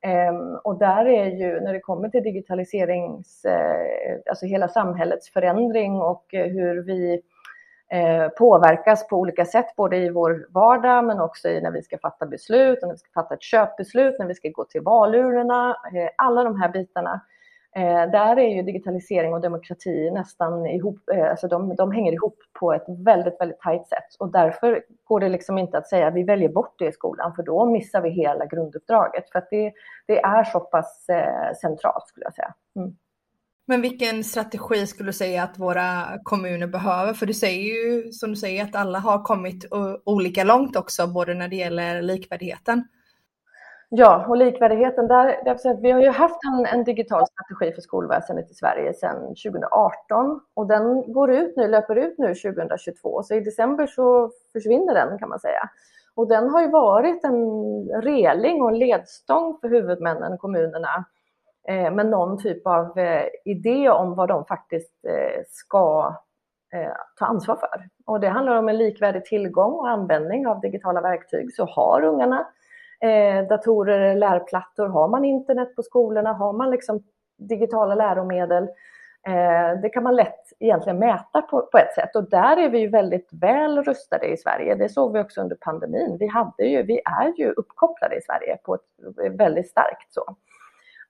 Eh, 0.00 0.34
och 0.64 0.78
där 0.78 1.06
är 1.06 1.26
ju, 1.26 1.60
när 1.60 1.72
det 1.72 1.80
kommer 1.80 2.08
till 2.08 2.22
digitaliserings, 2.22 3.44
eh, 3.44 4.20
alltså 4.30 4.46
hela 4.46 4.68
samhällets 4.68 5.30
förändring 5.30 5.92
och 6.00 6.34
eh, 6.34 6.46
hur 6.46 6.82
vi 6.82 7.22
eh, 7.92 8.28
påverkas 8.28 9.08
på 9.08 9.16
olika 9.16 9.44
sätt, 9.44 9.76
både 9.76 9.96
i 9.96 10.10
vår 10.10 10.46
vardag 10.50 11.04
men 11.04 11.20
också 11.20 11.48
i 11.48 11.60
när 11.60 11.70
vi 11.70 11.82
ska 11.82 11.98
fatta 11.98 12.26
beslut, 12.26 12.78
när 12.82 12.90
vi 12.90 12.96
ska 12.96 13.10
fatta 13.14 13.34
ett 13.34 13.42
köpbeslut, 13.42 14.18
när 14.18 14.26
vi 14.26 14.34
ska 14.34 14.48
gå 14.48 14.64
till 14.64 14.82
valurnorna, 14.82 15.70
eh, 15.70 16.08
alla 16.16 16.44
de 16.44 16.60
här 16.60 16.68
bitarna 16.68 17.20
Eh, 17.76 18.10
där 18.10 18.38
är 18.38 18.54
ju 18.56 18.62
digitalisering 18.62 19.34
och 19.34 19.40
demokrati 19.40 20.10
nästan 20.10 20.66
ihop, 20.66 20.98
eh, 21.14 21.30
alltså 21.30 21.48
de, 21.48 21.76
de 21.76 21.92
hänger 21.92 22.12
ihop 22.12 22.38
på 22.60 22.72
ett 22.72 22.84
väldigt, 22.88 23.40
väldigt 23.40 23.60
tajt 23.60 23.88
sätt. 23.88 24.14
Och 24.18 24.32
därför 24.32 24.82
går 25.04 25.20
det 25.20 25.28
liksom 25.28 25.58
inte 25.58 25.78
att 25.78 25.88
säga 25.88 26.06
att 26.06 26.14
vi 26.14 26.22
väljer 26.22 26.48
bort 26.48 26.74
det 26.78 26.88
i 26.88 26.92
skolan, 26.92 27.34
för 27.34 27.42
då 27.42 27.70
missar 27.70 28.00
vi 28.00 28.10
hela 28.10 28.46
grunduppdraget. 28.46 29.30
För 29.32 29.38
att 29.38 29.48
det, 29.50 29.72
det 30.06 30.20
är 30.20 30.44
så 30.44 30.60
pass 30.60 31.08
eh, 31.08 31.54
centralt 31.60 32.08
skulle 32.08 32.24
jag 32.24 32.34
säga. 32.34 32.54
Mm. 32.76 32.96
Men 33.66 33.80
vilken 33.80 34.24
strategi 34.24 34.86
skulle 34.86 35.08
du 35.08 35.12
säga 35.12 35.42
att 35.42 35.58
våra 35.58 36.18
kommuner 36.22 36.66
behöver? 36.66 37.12
För 37.12 37.26
du 37.26 37.34
säger 37.34 37.62
ju 37.62 38.12
som 38.12 38.30
du 38.30 38.36
säger 38.36 38.64
att 38.64 38.74
alla 38.76 38.98
har 38.98 39.22
kommit 39.22 39.66
olika 40.04 40.44
långt 40.44 40.76
också, 40.76 41.06
både 41.06 41.34
när 41.34 41.48
det 41.48 41.56
gäller 41.56 42.02
likvärdigheten. 42.02 42.84
Ja, 43.96 44.26
och 44.28 44.36
likvärdigheten, 44.36 45.08
där, 45.08 45.26
där 45.44 45.80
vi 45.80 45.90
har 45.90 46.00
ju 46.00 46.10
haft 46.10 46.38
en, 46.44 46.66
en, 46.66 46.84
digital 46.84 47.26
strategi 47.26 47.74
för 47.74 47.80
skolväsendet 47.80 48.50
i 48.50 48.54
Sverige 48.54 48.94
sedan 48.94 49.20
2018 49.20 50.40
och 50.54 50.66
den 50.66 51.12
går 51.12 51.30
ut 51.30 51.56
nu, 51.56 51.68
löper 51.68 51.96
ut 51.96 52.18
nu 52.18 52.34
2022, 52.34 53.22
så 53.22 53.34
i 53.34 53.40
december 53.40 53.86
så 53.86 54.30
försvinner 54.52 54.94
den 54.94 55.18
kan 55.18 55.28
man 55.28 55.40
säga. 55.40 55.68
Och 56.14 56.28
den 56.28 56.50
har 56.50 56.62
ju 56.62 56.70
varit 56.70 57.24
en 57.24 57.36
reling 58.02 58.62
och 58.62 58.68
en 58.68 58.78
ledstång 58.78 59.58
för 59.60 59.68
huvudmännen, 59.68 60.38
kommunerna, 60.38 61.04
eh, 61.68 61.90
med 61.90 62.06
någon 62.06 62.38
typ 62.38 62.66
av 62.66 62.98
eh, 62.98 63.26
idé 63.44 63.90
om 63.90 64.14
vad 64.14 64.28
de 64.28 64.44
faktiskt 64.44 65.04
eh, 65.08 65.42
ska 65.48 66.16
eh, 66.72 66.92
ta 67.18 67.26
ansvar 67.26 67.56
för. 67.56 67.88
Och 68.06 68.20
det 68.20 68.28
handlar 68.28 68.56
om 68.56 68.68
en 68.68 68.78
likvärdig 68.78 69.24
tillgång 69.24 69.72
och 69.72 69.88
användning 69.88 70.46
av 70.46 70.60
digitala 70.60 71.00
verktyg, 71.00 71.54
så 71.54 71.64
har 71.64 72.02
ungarna 72.02 72.46
eh, 73.04 73.48
datorer 73.48 74.00
eller 74.00 74.20
lärplattor? 74.20 74.86
Har 74.86 75.08
man 75.08 75.24
internet 75.24 75.76
på 75.76 75.82
skolorna? 75.82 76.32
Har 76.32 76.52
man 76.52 76.70
liksom 76.70 77.02
digitala 77.38 77.94
läromedel? 77.94 78.68
Eh, 79.26 79.80
det 79.82 79.88
kan 79.88 80.02
man 80.02 80.16
lätt 80.16 80.42
egentligen 80.60 80.98
mäta 80.98 81.42
på, 81.42 81.62
på, 81.72 81.78
ett 81.78 81.94
sätt 81.94 82.16
och 82.16 82.30
där 82.30 82.56
är 82.56 82.68
vi 82.68 82.78
ju 82.78 82.88
väldigt 82.88 83.28
väl 83.32 83.82
rustade 83.82 84.26
i 84.26 84.36
Sverige. 84.36 84.74
Det 84.74 84.88
såg 84.88 85.12
vi 85.12 85.20
också 85.20 85.40
under 85.40 85.56
pandemin. 85.56 86.16
Vi, 86.20 86.26
hade 86.26 86.64
ju, 86.64 86.82
vi 86.82 87.00
är 87.04 87.32
ju 87.36 87.50
uppkopplade 87.50 88.16
i 88.16 88.20
Sverige 88.20 88.56
på 88.64 88.74
ett 88.74 88.82
väldigt 89.30 89.70
starkt 89.70 90.12
så. 90.12 90.36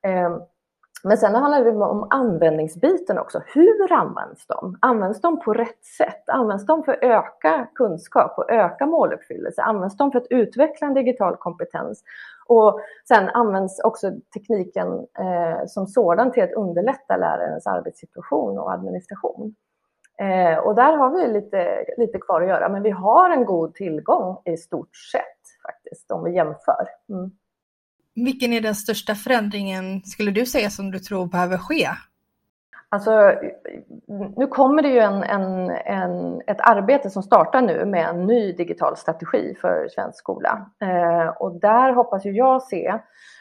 Ehm, 0.03 0.41
men 1.07 1.19
sen 1.19 1.35
handlar 1.35 1.65
det 1.65 1.71
om 1.71 2.07
användningsbiten 2.11 3.19
också. 3.19 3.43
Hur 3.47 3.93
används 3.93 4.47
de? 4.47 4.79
Används 4.81 5.21
de 5.21 5.41
på 5.41 5.55
rätt 5.55 5.85
sätt? 5.85 6.29
Används 6.29 6.67
de 6.67 6.83
för 6.85 6.93
att 6.93 7.03
öka 7.03 7.69
kunskap 7.75 8.39
och 8.39 8.51
öka 8.51 8.87
måluppfyllelse? 8.87 9.63
Används 9.63 9.97
de 9.97 10.13
för 10.13 10.19
att 10.19 10.27
utveckla 10.31 10.87
en 10.87 10.95
digital 10.95 11.37
kompetens? 11.37 12.05
Och 12.47 12.81
sen 13.09 13.29
används 13.29 13.81
också 13.81 14.13
tekniken 14.35 14.89
eh, 15.19 15.67
som 15.67 15.87
sådan 15.87 16.33
till 16.33 16.43
att 16.43 16.53
underlätta 16.53 17.17
lärarens 17.17 17.67
arbetssituation 17.67 18.59
och 18.59 18.73
administration. 18.73 19.55
Eh, 20.19 20.59
och 20.59 20.75
där 20.75 20.97
har 20.97 21.11
vi 21.11 21.33
lite, 21.33 21.85
lite 21.97 22.19
kvar 22.19 22.43
att 22.43 22.49
göra, 22.49 22.69
men 22.69 22.83
vi 22.83 22.91
har 22.91 23.31
en 23.31 23.45
god 23.45 23.75
tillgång 23.75 24.37
i 24.45 24.57
stort 24.57 24.97
sett 25.13 25.63
faktiskt 25.63 26.11
om 26.11 26.25
vi 26.25 26.35
jämför. 26.35 26.89
Mm. 27.09 27.31
Vilken 28.15 28.53
är 28.53 28.61
den 28.61 28.75
största 28.75 29.15
förändringen, 29.15 30.03
skulle 30.03 30.31
du 30.31 30.47
säga, 30.47 30.71
som 30.71 30.91
du 30.91 30.99
tror 30.99 31.27
behöver 31.27 31.59
ske? 31.59 31.89
Alltså, 32.89 33.33
nu 34.37 34.47
kommer 34.47 34.83
det 34.83 34.89
ju 34.89 34.99
en, 34.99 35.23
en, 35.23 35.71
en, 35.71 36.43
ett 36.47 36.61
arbete 36.61 37.11
som 37.11 37.23
startar 37.23 37.63
nu 37.63 37.85
med 37.85 38.09
en 38.09 38.27
ny 38.27 38.53
digital 38.53 38.97
strategi 38.97 39.55
för 39.61 39.89
svensk 39.89 40.19
skola. 40.19 40.71
Eh, 40.81 41.29
och 41.29 41.61
där 41.61 41.93
hoppas 41.93 42.27
ju 42.27 42.31
jag 42.31 42.63
se 42.63 42.99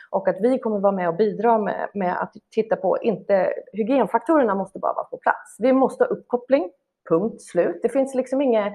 och 0.09 0.27
att 0.27 0.37
vi 0.41 0.59
kommer 0.59 0.79
vara 0.79 0.91
med 0.91 1.09
och 1.09 1.15
bidra 1.15 1.57
med, 1.57 1.89
med 1.93 2.21
att 2.21 2.33
titta 2.51 2.75
på, 2.75 2.97
inte, 3.01 3.53
hygienfaktorerna 3.73 4.55
måste 4.55 4.79
bara 4.79 4.93
vara 4.93 5.05
på 5.05 5.17
plats. 5.17 5.55
Vi 5.59 5.73
måste 5.73 6.03
ha 6.03 6.09
uppkoppling, 6.09 6.69
punkt 7.09 7.41
slut. 7.41 7.79
Det 7.81 7.89
finns 7.89 8.15
liksom 8.15 8.41
inget, 8.41 8.73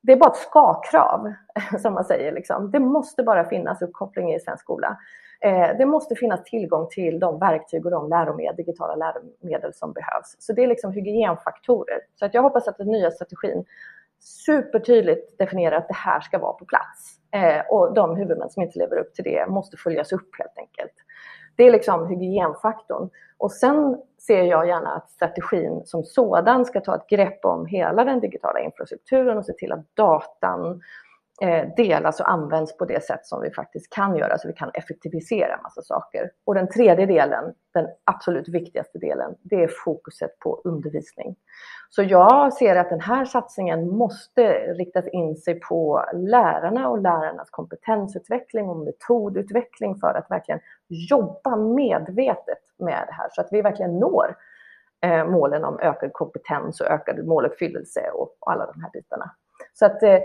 det 0.00 0.12
är 0.12 0.16
bara 0.16 0.30
ett 0.30 0.36
ska-krav 0.36 1.32
som 1.78 1.94
man 1.94 2.04
säger. 2.04 2.32
Liksom. 2.32 2.70
Det 2.70 2.80
måste 2.80 3.22
bara 3.22 3.44
finnas 3.44 3.82
uppkoppling 3.82 4.34
i 4.34 4.40
svensk 4.40 4.62
skola. 4.62 4.98
Eh, 5.44 5.76
det 5.78 5.86
måste 5.86 6.14
finnas 6.14 6.44
tillgång 6.44 6.88
till 6.90 7.18
de 7.18 7.38
verktyg 7.38 7.84
och 7.84 7.90
de 7.90 8.08
läromedel, 8.08 8.56
digitala 8.56 8.94
läromedel 8.94 9.74
som 9.74 9.92
behövs. 9.92 10.36
Så 10.38 10.52
det 10.52 10.62
är 10.62 10.66
liksom 10.66 10.92
hygienfaktorer. 10.92 11.98
Så 12.14 12.24
att 12.24 12.34
jag 12.34 12.42
hoppas 12.42 12.68
att 12.68 12.78
den 12.78 12.88
nya 12.88 13.10
strategin 13.10 13.64
supertydligt 14.20 15.38
definierar 15.38 15.76
att 15.76 15.88
det 15.88 15.94
här 15.94 16.20
ska 16.20 16.38
vara 16.38 16.52
på 16.52 16.64
plats. 16.64 17.18
Eh, 17.30 17.66
och 17.70 17.94
de 17.94 18.16
huvudmän 18.16 18.50
som 18.50 18.62
inte 18.62 18.78
lever 18.78 18.96
upp 18.96 19.14
till 19.14 19.24
det 19.24 19.46
måste 19.48 19.76
följas 19.76 20.12
upp 20.12 20.28
helt 20.38 20.58
enkelt. 20.58 20.94
Det 21.56 21.64
är 21.64 21.70
liksom 21.70 22.06
hygienfaktorn. 22.06 23.10
Och 23.38 23.52
sen 23.52 24.02
ser 24.18 24.42
jag 24.42 24.68
gärna 24.68 24.92
att 24.96 25.10
strategin 25.10 25.82
som 25.84 26.04
sådan 26.04 26.64
ska 26.64 26.80
ta 26.80 26.96
ett 26.96 27.08
grepp 27.08 27.44
om 27.44 27.66
hela 27.66 28.04
den 28.04 28.20
digitala 28.20 28.60
infrastrukturen 28.60 29.38
och 29.38 29.44
se 29.44 29.52
till 29.52 29.72
att 29.72 29.96
datan 29.96 30.80
Eh, 31.42 31.68
delas 31.76 32.04
alltså 32.04 32.22
och 32.22 32.30
används 32.30 32.76
på 32.76 32.84
det 32.84 33.04
sätt 33.04 33.26
som 33.26 33.42
vi 33.42 33.50
faktiskt 33.50 33.92
kan 33.94 34.16
göra, 34.16 34.38
så 34.38 34.48
vi 34.48 34.54
kan 34.54 34.70
effektivisera 34.74 35.62
massa 35.62 35.82
saker. 35.82 36.30
Och 36.44 36.54
den 36.54 36.68
tredje 36.68 37.06
delen, 37.06 37.54
den 37.74 37.88
absolut 38.04 38.48
viktigaste 38.48 38.98
delen, 38.98 39.34
det 39.42 39.62
är 39.62 39.70
fokuset 39.84 40.38
på 40.38 40.60
undervisning. 40.64 41.36
Så 41.90 42.02
jag 42.02 42.52
ser 42.52 42.76
att 42.76 42.90
den 42.90 43.00
här 43.00 43.24
satsningen 43.24 43.88
måste 43.88 44.52
riktas 44.52 45.08
in 45.08 45.36
sig 45.36 45.60
på 45.60 46.04
lärarna 46.12 46.88
och 46.88 47.02
lärarnas 47.02 47.50
kompetensutveckling 47.50 48.68
och 48.68 48.76
metodutveckling 48.76 49.96
för 49.96 50.14
att 50.14 50.30
verkligen 50.30 50.60
jobba 50.88 51.56
medvetet 51.56 52.62
med 52.78 53.04
det 53.08 53.12
här 53.12 53.28
så 53.30 53.40
att 53.40 53.48
vi 53.50 53.62
verkligen 53.62 53.98
når 53.98 54.36
eh, 55.04 55.26
målen 55.26 55.64
om 55.64 55.78
ökad 55.80 56.12
kompetens 56.12 56.80
och 56.80 56.86
ökad 56.86 57.26
måluppfyllelse 57.26 58.10
och 58.14 58.36
alla 58.40 58.66
de 58.66 58.82
här 58.82 58.90
bitarna. 58.90 59.30
Så 59.72 59.86
att 59.86 60.02
eh, 60.02 60.18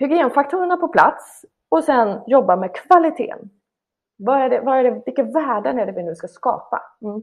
hygienfaktorerna 0.00 0.76
på 0.76 0.88
plats 0.88 1.44
och 1.68 1.84
sen 1.84 2.20
jobba 2.26 2.56
med 2.56 2.74
kvaliteten. 2.74 3.50
Vad 4.16 4.38
är 4.38 4.50
det, 4.50 4.60
vad 4.60 4.78
är 4.78 4.84
det, 4.84 5.02
vilka 5.06 5.22
värden 5.22 5.78
är 5.78 5.86
det 5.86 5.92
vi 5.92 6.02
nu 6.02 6.14
ska 6.14 6.28
skapa? 6.28 6.82
Mm. 7.02 7.22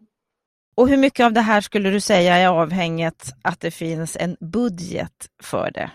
Och 0.76 0.88
hur 0.88 0.98
mycket 0.98 1.26
av 1.26 1.34
det 1.34 1.42
här 1.42 1.62
skulle 1.62 1.90
du 1.90 2.00
säga 2.00 2.36
är 2.36 2.48
avhängigt 2.48 3.34
att 3.44 3.60
det 3.60 3.72
finns 3.72 4.18
en 4.20 4.38
budget 4.40 5.26
för 5.44 5.72
det? 5.72 5.92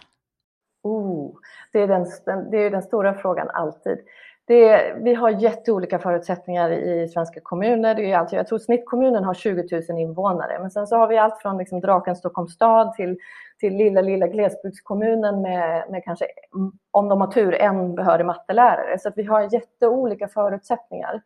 Oh, 0.83 1.33
det, 1.73 1.79
är 1.79 1.89
den, 1.89 2.07
det 2.51 2.57
är 2.57 2.71
den 2.71 2.83
stora 2.83 3.15
frågan 3.15 3.51
alltid. 3.51 3.99
Det, 4.45 4.95
vi 4.97 5.15
har 5.15 5.31
jätteolika 5.31 5.99
förutsättningar 5.99 6.71
i 6.71 7.09
svenska 7.09 7.41
kommuner. 7.41 7.95
Det 7.95 8.13
är 8.13 8.19
alltid, 8.19 8.39
jag 8.39 8.47
tror 8.47 8.59
snittkommunen 8.59 9.25
har 9.25 9.35
20 9.35 9.83
000 9.89 9.99
invånare, 9.99 10.59
men 10.61 10.71
sen 10.71 10.87
så 10.87 10.97
har 10.97 11.09
vi 11.09 11.19
allt 11.19 11.43
från 11.43 11.59
liksom 11.59 11.81
Draken 11.81 12.17
Stockholms 12.17 12.55
stad 12.55 12.93
till, 12.95 13.19
till 13.61 13.77
lilla, 13.77 14.01
lilla 14.01 14.27
glesbygdskommunen 14.27 15.43
med, 15.43 15.91
med 15.91 16.05
kanske, 16.05 16.27
mm, 16.55 16.73
om 16.91 17.09
de 17.09 17.21
har 17.21 17.29
tur, 17.29 17.55
en 17.55 17.95
behörig 17.95 18.27
mattelärare. 18.27 18.99
Så 18.99 19.09
att 19.09 19.17
vi 19.17 19.23
har 19.23 19.55
jätteolika 19.55 20.29
förutsättningar. 20.29 21.23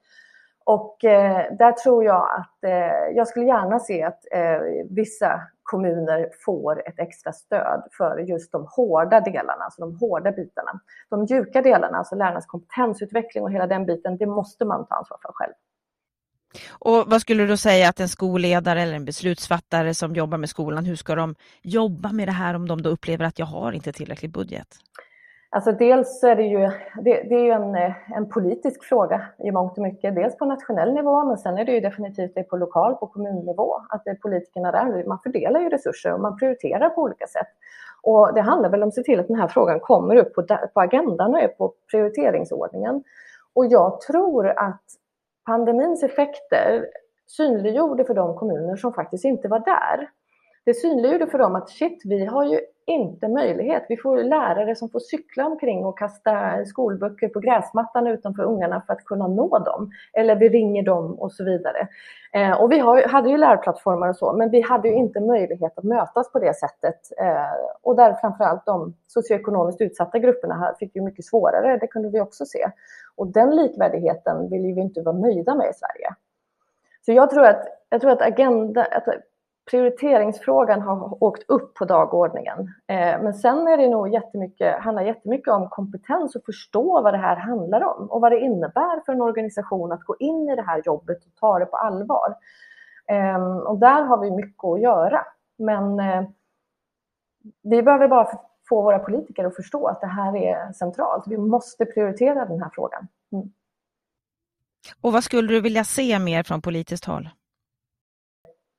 Och 0.67 1.05
eh, 1.05 1.57
där 1.59 1.73
tror 1.73 2.05
jag 2.05 2.29
att 2.39 2.65
eh, 2.65 3.17
jag 3.17 3.29
skulle 3.29 3.47
gärna 3.47 3.79
se 3.79 4.03
att 4.03 4.21
eh, 4.33 4.59
vissa 4.91 5.41
kommuner 5.63 6.31
får 6.45 6.89
ett 6.89 6.99
extra 6.99 7.33
stöd 7.33 7.83
för 7.97 8.19
just 8.19 8.53
de 8.53 8.67
hårda 8.77 9.21
delarna, 9.21 9.65
alltså 9.65 9.81
de 9.81 9.99
hårda 9.99 10.33
bitarna. 10.33 10.81
De 11.11 11.21
mjuka 11.21 11.63
delarna, 11.63 11.99
alltså 11.99 12.15
lärarnas 12.15 12.47
kompetensutveckling 12.47 13.45
och 13.45 13.53
hela 13.53 13.67
den 13.67 13.87
biten, 13.87 14.17
det 14.17 14.27
måste 14.27 14.65
man 14.65 14.87
ta 14.87 14.95
ansvar 14.95 15.19
för 15.23 15.33
själv. 15.33 15.53
Och 16.71 17.05
vad 17.07 17.21
skulle 17.21 17.47
du 17.47 17.57
säga 17.57 17.89
att 17.89 18.01
en 18.01 18.09
skolledare 18.09 18.83
eller 18.83 18.95
en 18.95 19.05
beslutsfattare 19.05 19.95
som 19.95 20.15
jobbar 20.15 20.39
med 20.39 20.49
skolan, 20.49 20.85
hur 20.85 20.97
ska 20.97 21.15
de 21.15 21.35
jobba 21.63 22.13
med 22.13 22.29
det 22.29 22.33
här 22.33 22.55
om 22.55 22.69
de 22.69 22.83
då 22.83 22.91
upplever 22.91 23.25
att 23.25 23.39
jag 23.39 23.47
har 23.47 23.73
inte 23.73 23.93
tillräcklig 23.93 24.31
budget? 24.31 24.69
Alltså 25.51 25.73
dels 25.73 26.25
är 26.25 26.37
det 26.37 26.43
ju, 26.43 26.71
det, 27.03 27.23
det 27.29 27.35
är 27.35 27.45
ju 27.45 27.51
en, 27.51 27.75
eh, 27.75 28.13
en, 28.17 28.29
politisk 28.29 28.85
fråga 28.85 29.27
i 29.39 29.51
mångt 29.51 29.79
och 29.79 29.83
mycket. 29.83 30.15
Dels 30.15 30.37
på 30.37 30.45
nationell 30.45 30.95
nivå, 30.95 31.25
men 31.25 31.39
sen 31.39 31.59
är 31.59 31.65
det 31.65 31.73
ju 31.73 31.81
definitivt 31.81 32.35
det 32.35 32.43
på 32.43 32.57
lokal, 32.57 32.95
på 32.95 33.07
kommunnivå. 33.07 33.75
Att 33.89 34.05
det 34.05 34.11
är 34.11 34.15
politikerna 34.15 34.73
där, 34.73 35.05
man 35.05 35.19
fördelar 35.19 35.61
ju 35.61 35.69
resurser 35.69 36.13
och 36.13 36.21
man 36.21 36.37
prioriterar 36.37 36.91
på 36.91 37.03
olika 37.03 37.27
sätt. 37.27 37.49
Och 38.03 38.35
det 38.35 38.41
handlar 38.41 38.71
väl 38.71 38.83
om 38.83 38.89
att 38.89 38.95
se 38.95 39.03
till 39.03 39.21
att 39.21 39.29
den 39.29 39.41
här 39.41 39.49
frågan 39.49 39.81
kommer 39.81 40.17
upp 40.17 40.35
på, 40.35 40.43
på 40.75 40.81
agendan 40.81 41.35
och 41.35 41.41
är 41.41 41.49
på 41.49 41.75
prioriteringsordningen. 41.91 43.05
Och 43.55 43.67
jag 43.67 44.01
tror 44.01 44.47
att 44.47 44.83
pandemins 45.47 46.03
effekter 46.03 46.87
synliggjorde 47.27 48.05
för 48.05 48.15
de 48.15 48.37
kommuner 48.37 48.77
som 48.77 48.93
faktiskt 48.93 49.25
inte 49.25 49.49
var 49.49 49.59
där. 49.59 50.11
Det 50.65 50.75
synliggjorde 50.75 51.27
för 51.27 51.39
dem 51.39 51.55
att 51.57 51.69
shit, 51.69 52.03
vi 52.05 52.25
har 52.25 52.45
ju 52.45 52.61
inte 52.87 53.29
möjlighet. 53.29 53.87
Vi 53.89 53.97
får 53.97 54.17
lärare 54.17 54.77
som 54.77 54.91
får 54.91 55.01
cykla 55.01 55.47
omkring 55.47 55.85
och 55.85 55.99
kasta 55.99 56.65
skolböcker 56.65 57.29
på 57.29 57.41
gräsmattan 57.41 58.07
utanför 58.07 58.43
ungarna 58.43 58.83
för 58.87 58.93
att 58.93 59.05
kunna 59.05 59.27
nå 59.27 59.59
dem. 59.59 59.91
Eller 60.13 60.37
vi 60.37 60.49
ringer 60.49 60.83
dem 60.83 61.15
och 61.19 61.33
så 61.33 61.45
vidare. 61.45 61.89
Eh, 62.33 62.61
och 62.63 62.73
vi 62.73 62.79
har, 62.79 63.09
hade 63.09 63.31
ju 63.31 63.37
lärplattformar 63.37 64.09
och 64.09 64.17
så, 64.17 64.33
men 64.33 64.51
vi 64.51 64.61
hade 64.61 64.89
ju 64.89 64.95
inte 64.95 65.21
möjlighet 65.21 65.79
att 65.79 65.85
mötas 65.85 66.33
på 66.33 66.39
det 66.39 66.55
sättet. 66.55 67.01
Eh, 67.19 67.53
och 67.83 67.97
där 67.97 68.13
framförallt 68.13 68.67
de 68.67 68.95
socioekonomiskt 69.07 69.81
utsatta 69.81 70.19
grupperna 70.19 70.75
fick 70.79 70.97
ju 70.97 71.03
mycket 71.03 71.25
svårare, 71.25 71.79
det 71.79 71.87
kunde 71.87 72.09
vi 72.09 72.21
också 72.21 72.47
se. 72.47 72.71
Och 73.17 73.27
den 73.27 73.57
likvärdigheten 73.57 74.51
vill 74.51 74.63
vi 74.63 74.81
inte 74.81 75.03
vara 75.03 75.17
nöjda 75.17 75.55
med 75.55 75.71
i 75.71 75.75
Sverige. 75.75 76.15
Så 77.07 77.13
jag 77.13 77.31
tror 77.31 77.45
att, 77.45 77.67
jag 77.89 78.01
tror 78.01 78.11
att, 78.11 78.23
agenda, 78.23 78.85
att 78.85 79.09
prioriteringsfrågan 79.71 80.83
har 80.83 81.23
åkt 81.25 81.43
upp 81.49 81.75
på 81.75 81.85
dagordningen. 81.85 82.59
Eh, 82.87 83.23
men 83.23 83.35
sen 83.35 83.69
är 83.69 83.77
det 83.77 83.89
nog 83.89 84.09
jättemycket, 84.09 84.83
handlar 84.83 85.03
jättemycket 85.03 85.49
om 85.49 85.69
kompetens 85.69 86.37
och 86.37 86.45
förstå 86.45 87.03
vad 87.03 87.15
det 87.15 87.19
här 87.19 87.37
handlar 87.37 87.85
om 87.85 88.11
och 88.11 88.21
vad 88.21 88.33
det 88.33 88.41
innebär 88.41 89.05
för 89.07 89.13
en 89.13 89.21
organisation 89.21 89.93
att 89.93 90.03
gå 90.03 90.17
in 90.19 90.49
i 90.49 90.57
det 90.57 90.63
här 90.63 90.83
jobbet 90.85 91.19
och 91.27 91.35
ta 91.41 91.59
det 91.59 91.67
på 91.67 91.77
allvar. 91.77 92.35
Ehm, 93.09 93.59
och 93.59 93.79
där 93.79 94.03
har 94.03 94.19
vi 94.19 94.31
mycket 94.31 94.65
att 94.65 94.81
göra. 94.81 95.27
Men 95.59 96.01
eh, 96.01 96.23
vi 97.63 97.83
behöver 97.83 98.09
bara 98.09 98.29
få 98.69 98.83
våra 98.83 98.99
politiker 98.99 99.45
att 99.45 99.57
förstå 99.57 99.87
att 99.87 100.01
det 100.01 100.07
här 100.07 100.37
är 100.37 100.73
centralt. 100.73 101.25
Vi 101.27 101.37
måste 101.37 101.85
prioritera 101.85 102.45
den 102.45 102.63
här 102.63 102.71
frågan. 102.75 103.09
Mm. 103.33 103.53
Och 105.01 105.13
vad 105.13 105.25
skulle 105.25 105.49
du 105.49 105.61
vilja 105.61 105.85
se 105.85 106.19
mer 106.19 106.43
från 106.43 106.63
politiskt 106.63 107.05
håll? 107.05 107.29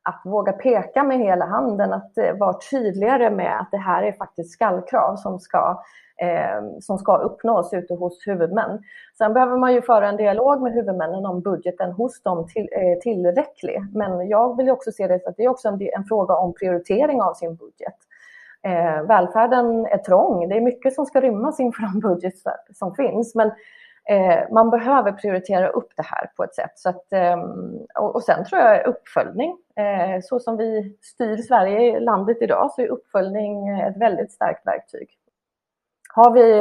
Att 0.07 0.21
våga 0.25 0.51
peka 0.51 1.03
med 1.03 1.19
hela 1.19 1.45
handen, 1.45 1.93
att 1.93 2.17
eh, 2.17 2.37
vara 2.37 2.57
tydligare 2.71 3.29
med 3.29 3.59
att 3.59 3.71
det 3.71 3.77
här 3.77 4.03
är 4.03 4.11
faktiskt 4.11 4.51
skallkrav 4.51 5.15
som 5.15 5.39
ska, 5.39 5.83
eh, 6.21 6.79
som 6.79 6.97
ska 6.97 7.17
uppnås 7.17 7.73
ute 7.73 7.93
hos 7.93 8.27
huvudmän. 8.27 8.83
Sen 9.17 9.33
behöver 9.33 9.57
man 9.57 9.73
ju 9.73 9.81
föra 9.81 10.09
en 10.09 10.17
dialog 10.17 10.61
med 10.61 10.73
huvudmännen 10.73 11.25
om 11.25 11.41
budgeten 11.41 11.91
hos 11.91 12.21
dem 12.21 12.47
till, 12.47 12.69
eh, 12.71 12.99
tillräcklig. 13.01 13.81
Men 13.93 14.27
jag 14.27 14.57
vill 14.57 14.69
också 14.69 14.91
se 14.91 15.07
det 15.07 15.27
att 15.27 15.37
det 15.37 15.43
är 15.43 15.49
också 15.49 15.67
en, 15.67 15.81
en 15.81 16.05
fråga 16.05 16.35
om 16.35 16.53
prioritering 16.53 17.21
av 17.21 17.33
sin 17.33 17.55
budget. 17.55 17.95
Eh, 18.63 19.03
välfärden 19.07 19.85
är 19.85 19.97
trång, 19.97 20.49
det 20.49 20.55
är 20.55 20.61
mycket 20.61 20.93
som 20.93 21.05
ska 21.05 21.21
rymmas 21.21 21.59
inför 21.59 21.81
de 21.81 21.99
budget 21.99 22.33
som 22.73 22.95
finns. 22.95 23.35
Men 23.35 23.51
Eh, 24.09 24.51
man 24.51 24.69
behöver 24.69 25.11
prioritera 25.11 25.67
upp 25.67 25.89
det 25.95 26.05
här 26.05 26.31
på 26.35 26.43
ett 26.43 26.55
sätt. 26.55 26.71
Så 26.75 26.89
att, 26.89 27.13
eh, 27.13 27.37
och, 27.99 28.15
och 28.15 28.23
sen 28.23 28.45
tror 28.45 28.61
jag 28.61 28.85
uppföljning. 28.85 29.57
Eh, 29.75 30.21
så 30.23 30.39
som 30.39 30.57
vi 30.57 30.97
styr 31.01 31.37
Sverige, 31.37 31.99
landet 31.99 32.37
idag, 32.41 32.71
så 32.71 32.81
är 32.81 32.87
uppföljning 32.87 33.69
ett 33.69 33.97
väldigt 33.97 34.31
starkt 34.31 34.67
verktyg. 34.67 35.09
Har 36.13 36.31
vi, 36.31 36.51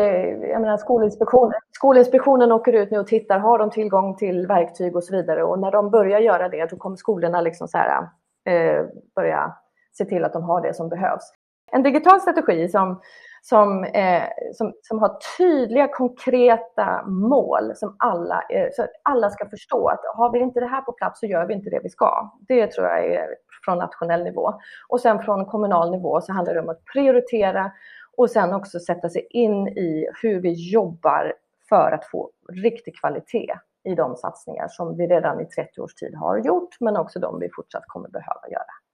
jag 0.51 0.61
menar 0.61 0.77
Skolinspektionen, 0.77 1.61
Skolinspektionen 1.73 2.53
åker 2.53 2.73
ut 2.73 2.91
nu 2.91 2.99
och 2.99 3.07
tittar, 3.07 3.39
har 3.39 3.59
de 3.59 3.71
tillgång 3.71 4.17
till 4.17 4.47
verktyg 4.47 4.97
och 4.97 5.05
så 5.05 5.17
vidare. 5.17 5.45
Och 5.45 5.59
när 5.59 5.71
de 5.71 5.91
börjar 5.91 6.21
göra 6.21 6.49
det, 6.49 6.71
då 6.71 6.77
kommer 6.77 6.97
skolorna 6.97 7.41
liksom 7.41 7.69
så 7.69 7.79
här, 7.79 8.09
eh, 8.45 8.87
börja 9.15 9.53
se 9.99 10.05
till 10.05 10.25
att 10.25 10.33
de 10.33 10.43
har 10.43 10.61
det 10.61 10.75
som 10.75 10.89
behövs. 10.89 11.33
En 11.73 11.83
digital 11.83 12.21
strategi 12.21 12.69
som 12.69 13.01
som, 13.49 13.85
eh, 13.85 14.23
som, 14.53 14.73
som 14.83 14.99
har 14.99 15.19
tydliga, 15.39 15.89
konkreta 15.89 17.03
mål 17.07 17.73
som 17.75 17.97
alla, 17.99 18.43
eh, 18.51 18.69
så 18.73 18.87
alla 19.03 19.31
ska 19.31 19.49
förstå 19.49 19.89
att 19.89 20.01
har 20.17 20.33
vi 20.33 20.39
inte 20.39 20.61
det 20.61 20.67
här 20.67 20.81
på 20.81 20.93
plats 20.93 21.21
så 21.21 21.27
gör 21.27 21.47
vi 21.47 21.55
inte 21.55 21.71
det 21.71 21.81
vi 21.83 21.89
ska. 21.89 22.31
Det 22.49 22.67
tror 22.67 22.87
jag 22.87 23.05
är 23.05 23.29
från 23.65 23.79
nationell 23.79 24.25
nivå. 24.25 24.55
Och 24.89 25.01
sen 25.01 25.23
från 25.23 25.47
kommunal 25.47 25.91
nivå 25.91 26.21
så 26.21 26.33
handlar 26.33 26.55
det 26.55 26.61
om 26.61 26.69
att 26.69 26.85
prioritera 26.93 27.73
och 28.17 28.31
sen 28.31 28.55
också 28.55 28.81
sätta 28.81 29.09
sig 29.09 29.27
in 29.31 29.69
i 29.69 30.09
hur 30.23 30.41
vi 30.41 30.71
jobbar 30.73 31.33
för 31.69 31.93
att 31.93 32.05
få 32.05 32.31
riktig 32.53 33.01
kvalitet 33.01 33.55
i 33.85 33.95
de 33.95 34.17
satsningar 34.17 34.69
som 34.69 34.97
vi 34.97 35.07
redan 35.07 35.41
i 35.41 35.45
30 35.47 35.81
års 35.81 35.95
tid 35.95 36.15
har 36.15 36.39
gjort, 36.39 36.81
men 36.81 36.97
också 36.97 37.19
de 37.19 37.41
vi 37.41 37.49
fortsatt 37.57 37.85
kommer 37.87 38.09
behöva 38.09 38.49
göra. 38.51 38.86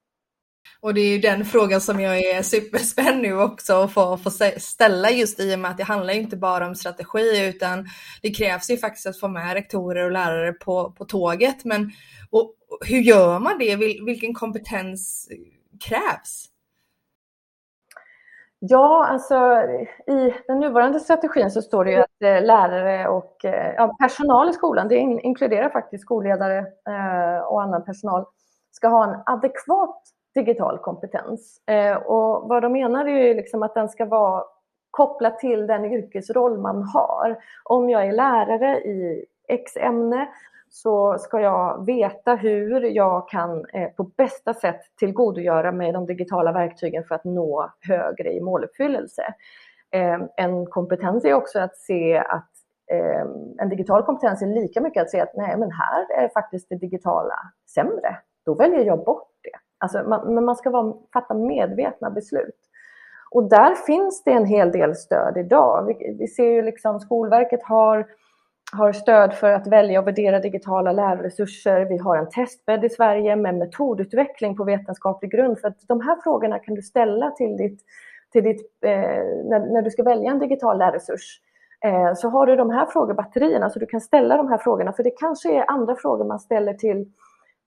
Och 0.79 0.93
det 0.93 1.01
är 1.01 1.09
ju 1.09 1.19
den 1.19 1.45
frågan 1.45 1.81
som 1.81 1.99
jag 1.99 2.17
är 2.19 2.41
superspänd 2.41 3.21
nu 3.21 3.41
också 3.41 3.73
att 3.73 3.93
få, 3.93 4.17
få 4.17 4.29
ställa 4.57 5.11
just 5.11 5.39
i 5.39 5.55
och 5.55 5.59
med 5.59 5.71
att 5.71 5.77
det 5.77 5.83
handlar 5.83 6.13
inte 6.13 6.37
bara 6.37 6.67
om 6.67 6.75
strategi 6.75 7.47
utan 7.47 7.85
det 8.21 8.29
krävs 8.29 8.69
ju 8.69 8.77
faktiskt 8.77 9.07
att 9.07 9.19
få 9.19 9.27
med 9.27 9.53
rektorer 9.53 10.05
och 10.05 10.11
lärare 10.11 10.53
på, 10.53 10.91
på 10.91 11.05
tåget. 11.05 11.65
Men 11.65 11.91
och, 12.29 12.55
hur 12.85 12.99
gör 12.99 13.39
man 13.39 13.57
det? 13.59 13.75
Vil, 13.75 14.03
vilken 14.05 14.33
kompetens 14.33 15.29
krävs? 15.79 16.49
Ja, 18.59 19.05
alltså 19.05 19.35
i 20.07 20.33
den 20.47 20.59
nuvarande 20.59 20.99
strategin 20.99 21.51
så 21.51 21.61
står 21.61 21.85
det 21.85 21.91
ju 21.91 21.97
att 21.97 22.21
eh, 22.21 22.45
lärare 22.45 23.07
och 23.07 23.45
eh, 23.45 23.73
ja, 23.77 23.95
personal 23.99 24.49
i 24.49 24.53
skolan, 24.53 24.87
det 24.87 24.95
inkluderar 24.97 25.69
faktiskt 25.69 26.01
skolledare 26.01 26.57
eh, 26.59 27.43
och 27.45 27.61
annan 27.63 27.85
personal, 27.85 28.25
ska 28.71 28.87
ha 28.87 29.13
en 29.13 29.23
adekvat 29.25 30.03
digital 30.35 30.77
kompetens. 30.77 31.61
Eh, 31.67 31.95
och 31.95 32.49
vad 32.49 32.61
de 32.61 32.71
menar 32.71 33.05
är 33.05 33.27
ju 33.27 33.33
liksom 33.33 33.63
att 33.63 33.73
den 33.73 33.89
ska 33.89 34.05
vara 34.05 34.43
kopplad 34.91 35.39
till 35.39 35.67
den 35.67 35.85
yrkesroll 35.85 36.57
man 36.57 36.83
har. 36.83 37.37
Om 37.63 37.89
jag 37.89 38.05
är 38.07 38.11
lärare 38.11 38.79
i 38.81 39.25
X 39.47 39.77
ämne 39.77 40.27
så 40.69 41.17
ska 41.19 41.41
jag 41.41 41.85
veta 41.85 42.35
hur 42.35 42.81
jag 42.81 43.29
kan 43.29 43.65
eh, 43.65 43.89
på 43.89 44.03
bästa 44.03 44.53
sätt 44.53 44.81
tillgodogöra 44.99 45.71
mig 45.71 45.91
de 45.91 46.05
digitala 46.05 46.51
verktygen 46.51 47.03
för 47.03 47.15
att 47.15 47.23
nå 47.23 47.73
högre 47.79 48.33
i 48.33 48.41
måluppfyllelse. 48.41 49.33
Eh, 49.91 50.19
en 50.35 50.65
kompetens 50.65 51.25
är 51.25 51.33
också 51.33 51.59
att 51.59 51.77
se 51.77 52.17
att 52.17 52.49
eh, 52.91 53.25
en 53.57 53.69
digital 53.69 54.03
kompetens 54.03 54.41
är 54.41 54.47
lika 54.47 54.81
mycket 54.81 55.03
att 55.03 55.09
se 55.09 55.19
att 55.19 55.35
nej, 55.35 55.57
men 55.57 55.71
här 55.71 56.23
är 56.23 56.29
faktiskt 56.29 56.69
det 56.69 56.75
digitala 56.75 57.39
sämre. 57.73 58.17
Då 58.45 58.53
väljer 58.53 58.85
jag 58.85 59.03
bort 59.05 59.29
det. 59.41 59.57
Alltså 59.83 60.03
man, 60.03 60.33
men 60.33 60.45
man 60.45 60.55
ska 60.55 60.69
vara, 60.69 60.93
fatta 61.13 61.33
medvetna 61.33 62.09
beslut. 62.09 62.59
Och 63.31 63.49
där 63.49 63.75
finns 63.75 64.23
det 64.23 64.31
en 64.31 64.45
hel 64.45 64.71
del 64.71 64.95
stöd 64.95 65.37
idag. 65.37 65.85
Vi, 65.85 66.15
vi 66.19 66.27
ser 66.27 66.49
ju 66.49 66.61
liksom 66.61 66.99
Skolverket 66.99 67.63
har, 67.63 68.07
har 68.73 68.91
stöd 68.93 69.33
för 69.33 69.51
att 69.51 69.67
välja 69.67 69.99
och 69.99 70.07
värdera 70.07 70.39
digitala 70.39 70.91
lärresurser. 70.91 71.85
Vi 71.85 71.97
har 71.97 72.17
en 72.17 72.29
testbädd 72.29 72.85
i 72.85 72.89
Sverige 72.89 73.35
med 73.35 73.55
metodutveckling 73.55 74.57
på 74.57 74.63
vetenskaplig 74.63 75.31
grund. 75.31 75.59
För 75.59 75.67
att 75.67 75.87
de 75.87 76.01
här 76.01 76.21
frågorna 76.23 76.59
kan 76.59 76.75
du 76.75 76.81
ställa 76.81 77.31
till 77.31 77.57
ditt, 77.57 77.81
till 78.31 78.43
ditt 78.43 78.61
eh, 78.85 78.91
när, 79.49 79.73
när 79.73 79.81
du 79.81 79.89
ska 79.89 80.03
välja 80.03 80.31
en 80.31 80.39
digital 80.39 80.77
lärresurs 80.77 81.39
eh, 81.85 82.13
så 82.15 82.29
har 82.29 82.45
du 82.45 82.55
de 82.55 82.69
här 82.69 82.85
frågebatterierna 82.85 83.69
så 83.69 83.79
du 83.79 83.85
kan 83.85 84.01
ställa 84.01 84.37
de 84.37 84.47
här 84.47 84.57
frågorna. 84.57 84.93
För 84.93 85.03
det 85.03 85.19
kanske 85.19 85.53
är 85.55 85.71
andra 85.71 85.95
frågor 85.95 86.25
man 86.25 86.39
ställer 86.39 86.73
till 86.73 87.05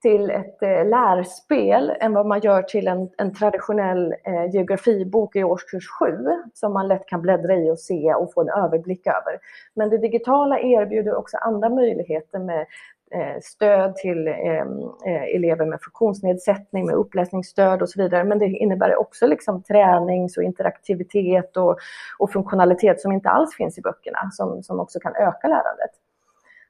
till 0.01 0.29
ett 0.29 0.63
eh, 0.63 0.85
lärspel 0.85 1.93
än 1.99 2.13
vad 2.13 2.25
man 2.25 2.39
gör 2.39 2.61
till 2.61 2.87
en, 2.87 3.09
en 3.17 3.33
traditionell 3.33 4.15
eh, 4.23 4.53
geografibok 4.53 5.35
i 5.35 5.43
årskurs 5.43 5.87
7 5.99 6.05
som 6.53 6.73
man 6.73 6.87
lätt 6.87 7.05
kan 7.05 7.21
bläddra 7.21 7.55
i 7.55 7.71
och 7.71 7.79
se 7.79 8.13
och 8.13 8.33
få 8.33 8.41
en 8.41 8.49
överblick 8.49 9.07
över. 9.07 9.39
Men 9.75 9.89
det 9.89 9.97
digitala 9.97 10.59
erbjuder 10.59 11.15
också 11.15 11.37
andra 11.37 11.69
möjligheter 11.69 12.39
med 12.39 12.65
eh, 13.11 13.41
stöd 13.41 13.95
till 13.95 14.27
ehm, 14.27 14.79
eh, 15.05 15.35
elever 15.35 15.65
med 15.65 15.79
funktionsnedsättning, 15.81 16.85
med 16.85 16.95
uppläsningsstöd 16.95 17.81
och 17.81 17.89
så 17.89 18.03
vidare. 18.03 18.23
Men 18.23 18.39
det 18.39 18.45
innebär 18.45 18.95
också 18.95 19.27
liksom 19.27 19.63
tränings 19.63 20.37
och 20.37 20.43
interaktivitet 20.43 21.57
och, 21.57 21.77
och 22.19 22.31
funktionalitet 22.31 23.01
som 23.01 23.11
inte 23.11 23.29
alls 23.29 23.55
finns 23.55 23.77
i 23.77 23.81
böckerna, 23.81 24.29
som, 24.31 24.63
som 24.63 24.79
också 24.79 24.99
kan 24.99 25.15
öka 25.15 25.47
lärandet. 25.47 25.91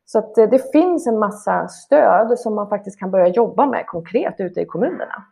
Så 0.10 0.20
att 0.20 0.38
eh, 0.38 0.50
det 0.50 0.72
finns 0.72 1.08
en 1.08 1.20
massa 1.20 1.68
stöd 1.68 2.40
som 2.40 2.56
man 2.56 2.70
faktiskt 2.70 3.00
kan 3.00 3.12
börja 3.12 3.28
jobba 3.28 3.66
med 3.66 3.88
konkret 3.88 4.36
ute 4.40 4.62
i 4.62 4.66
kommunerna. 4.66 5.26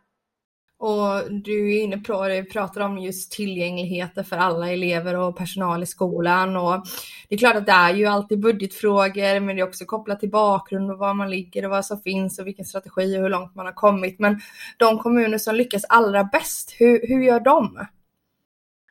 Och 0.78 1.32
du 1.32 1.76
är 1.76 1.82
inne 1.82 1.98
på 1.98 2.28
det, 2.28 2.44
pratar 2.44 2.80
om 2.80 2.98
just 2.98 3.32
tillgängligheten 3.32 4.24
för 4.24 4.36
alla 4.36 4.72
elever 4.72 5.18
och 5.18 5.36
personal 5.36 5.82
i 5.82 5.86
skolan. 5.86 6.56
Och 6.56 6.86
det 7.28 7.34
är 7.34 7.38
klart 7.38 7.56
att 7.56 7.66
det 7.66 7.72
är 7.72 7.94
ju 7.94 8.06
alltid 8.06 8.40
budgetfrågor, 8.40 9.40
men 9.40 9.56
det 9.56 9.62
är 9.62 9.68
också 9.68 9.84
kopplat 9.84 10.20
till 10.20 10.30
bakgrund 10.30 10.90
och 10.90 10.98
var 10.98 11.14
man 11.14 11.30
ligger 11.30 11.64
och 11.64 11.70
vad 11.70 11.84
som 11.84 11.98
finns 11.98 12.38
och 12.38 12.46
vilken 12.46 12.64
strategi 12.64 13.18
och 13.18 13.22
hur 13.22 13.28
långt 13.28 13.54
man 13.54 13.66
har 13.66 13.72
kommit. 13.72 14.18
Men 14.18 14.40
de 14.76 14.98
kommuner 14.98 15.38
som 15.38 15.54
lyckas 15.54 15.84
allra 15.88 16.24
bäst, 16.24 16.74
hur, 16.78 17.08
hur 17.08 17.22
gör 17.22 17.40
de? 17.40 17.86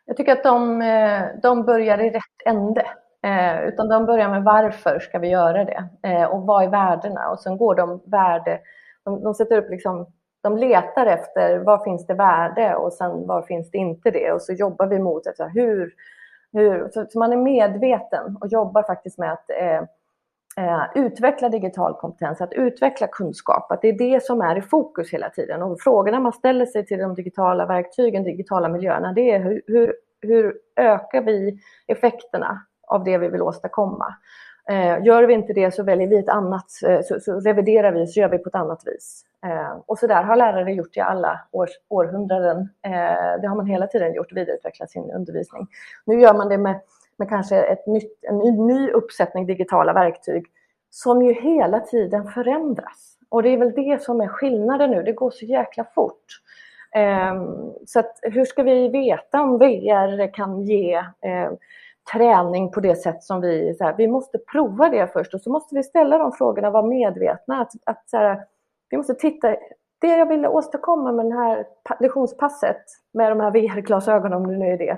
Jag 0.05 0.17
tycker 0.17 0.31
att 0.31 0.43
de, 0.43 0.81
eh, 0.81 1.21
de 1.41 1.63
börjar 1.63 1.97
i 1.97 2.09
rätt 2.09 2.41
ände. 2.45 2.85
Eh, 3.25 3.67
utan 3.67 3.89
de 3.89 4.05
börjar 4.05 4.29
med 4.29 4.43
varför 4.43 4.99
ska 4.99 5.19
vi 5.19 5.29
göra 5.29 5.65
det? 5.65 5.87
Eh, 6.03 6.23
och 6.23 6.41
vad 6.41 6.63
är 6.63 6.69
värdena? 6.69 7.29
Och 7.29 7.39
sen 7.39 7.57
går 7.57 7.75
de 7.75 8.01
värde, 8.05 8.59
de, 9.03 9.23
de 9.23 9.33
sätter 9.33 9.57
upp 9.57 9.69
liksom, 9.69 10.05
de 10.43 10.57
letar 10.57 11.05
efter 11.05 11.57
var 11.57 11.83
finns 11.83 12.07
det 12.07 12.13
värde 12.13 12.75
och 12.75 12.93
sen 12.93 13.27
var 13.27 13.41
finns 13.41 13.71
det 13.71 13.77
inte 13.77 14.11
det? 14.11 14.31
Och 14.31 14.41
så 14.41 14.53
jobbar 14.53 14.87
vi 14.87 14.99
mot 14.99 15.23
det. 15.23 15.51
hur, 15.53 15.93
hur, 16.53 16.89
så, 16.89 17.05
så 17.09 17.19
man 17.19 17.33
är 17.33 17.37
medveten 17.37 18.37
och 18.41 18.47
jobbar 18.47 18.83
faktiskt 18.83 19.17
med 19.17 19.31
att 19.31 19.49
eh, 19.49 19.81
eh, 20.65 20.83
utveckla 20.95 21.49
digital 21.49 21.93
kompetens, 21.93 22.41
att 22.41 22.53
utveckla 22.53 23.07
kunskap, 23.07 23.71
att 23.71 23.81
det 23.81 23.89
är 23.89 23.97
det 23.97 24.23
som 24.23 24.41
är 24.41 24.57
i 24.57 24.61
fokus 24.61 25.13
hela 25.13 25.29
tiden. 25.29 25.63
Och 25.63 25.81
frågorna 25.81 26.19
man 26.19 26.33
ställer 26.33 26.65
sig 26.65 26.85
till 26.85 26.99
de 26.99 27.15
digitala 27.15 27.65
verktygen, 27.65 28.23
digitala 28.23 28.69
miljöerna, 28.69 29.13
det 29.13 29.31
är 29.31 29.39
hur, 29.39 29.61
hur, 29.67 29.95
hur 30.21 30.57
ökar 30.75 31.21
vi 31.21 31.59
effekterna 31.87 32.61
av 32.87 33.03
det 33.03 33.17
vi 33.17 33.27
vill 33.27 33.41
åstadkomma? 33.41 34.15
Eh, 34.69 35.03
gör 35.03 35.23
vi 35.23 35.33
inte 35.33 35.53
det 35.53 35.71
så 35.71 35.83
väljer 35.83 36.07
vi 36.07 36.17
ett 36.17 36.29
annat, 36.29 36.65
eh, 36.87 37.01
så, 37.01 37.19
så, 37.19 37.39
reviderar 37.39 37.91
vi, 37.91 38.07
så 38.07 38.19
gör 38.19 38.29
vi 38.29 38.37
på 38.37 38.49
ett 38.49 38.55
annat 38.55 38.81
vis. 38.85 39.25
Eh, 39.45 39.77
och 39.85 39.99
så 39.99 40.07
där 40.07 40.23
har 40.23 40.35
lärare 40.35 40.73
gjort 40.73 40.97
i 40.97 40.99
alla 40.99 41.39
års, 41.51 41.69
århundraden. 41.89 42.69
Det 43.41 43.47
har 43.47 43.55
man 43.55 43.65
hela 43.65 43.87
tiden 43.87 44.13
gjort, 44.13 44.31
vidareutvecklat 44.31 44.91
sin 44.91 45.11
undervisning. 45.11 45.67
Nu 46.05 46.19
gör 46.19 46.33
man 46.33 46.49
det 46.49 46.57
med 46.57 46.79
med 47.17 47.29
kanske 47.29 47.63
ett 47.63 47.87
nytt, 47.87 48.19
en 48.21 48.37
ny 48.67 48.89
uppsättning 48.89 49.45
digitala 49.45 49.93
verktyg 49.93 50.45
som 50.89 51.21
ju 51.21 51.33
hela 51.33 51.79
tiden 51.79 52.27
förändras. 52.27 53.17
Och 53.29 53.43
det 53.43 53.49
är 53.49 53.57
väl 53.57 53.71
det 53.71 54.03
som 54.03 54.21
är 54.21 54.27
skillnaden 54.27 54.91
nu, 54.91 55.03
det 55.03 55.11
går 55.11 55.31
så 55.31 55.45
jäkla 55.45 55.85
fort. 55.95 56.41
Så 57.85 57.99
att, 57.99 58.19
hur 58.21 58.45
ska 58.45 58.63
vi 58.63 58.89
veta 58.89 59.41
om 59.41 59.57
VR 59.57 60.33
kan 60.33 60.61
ge 60.61 61.03
träning 62.13 62.71
på 62.71 62.79
det 62.79 62.95
sätt 62.95 63.23
som 63.23 63.41
vi... 63.41 63.75
Så 63.77 63.83
här, 63.83 63.95
vi 63.97 64.07
måste 64.07 64.37
prova 64.37 64.89
det 64.89 65.13
först 65.13 65.33
och 65.33 65.41
så 65.41 65.49
måste 65.49 65.75
vi 65.75 65.83
ställa 65.83 66.17
de 66.17 66.31
frågorna 66.31 66.67
och 66.67 66.73
vara 66.73 66.85
medvetna. 66.85 67.61
Att, 67.61 67.71
att 67.85 68.09
så 68.09 68.17
här, 68.17 68.45
vi 68.89 68.97
måste 68.97 69.13
titta. 69.13 69.55
Det 69.99 70.07
jag 70.07 70.25
ville 70.25 70.47
åstadkomma 70.47 71.11
med 71.11 71.25
det 71.25 71.35
här 71.35 71.65
lektionspasset 71.99 72.83
med 73.13 73.31
de 73.31 73.39
här 73.39 73.51
VR-glasögonen, 73.51 74.33
om 74.33 74.47
det 74.47 74.57
nu 74.57 74.73
är 74.73 74.77
det, 74.77 74.97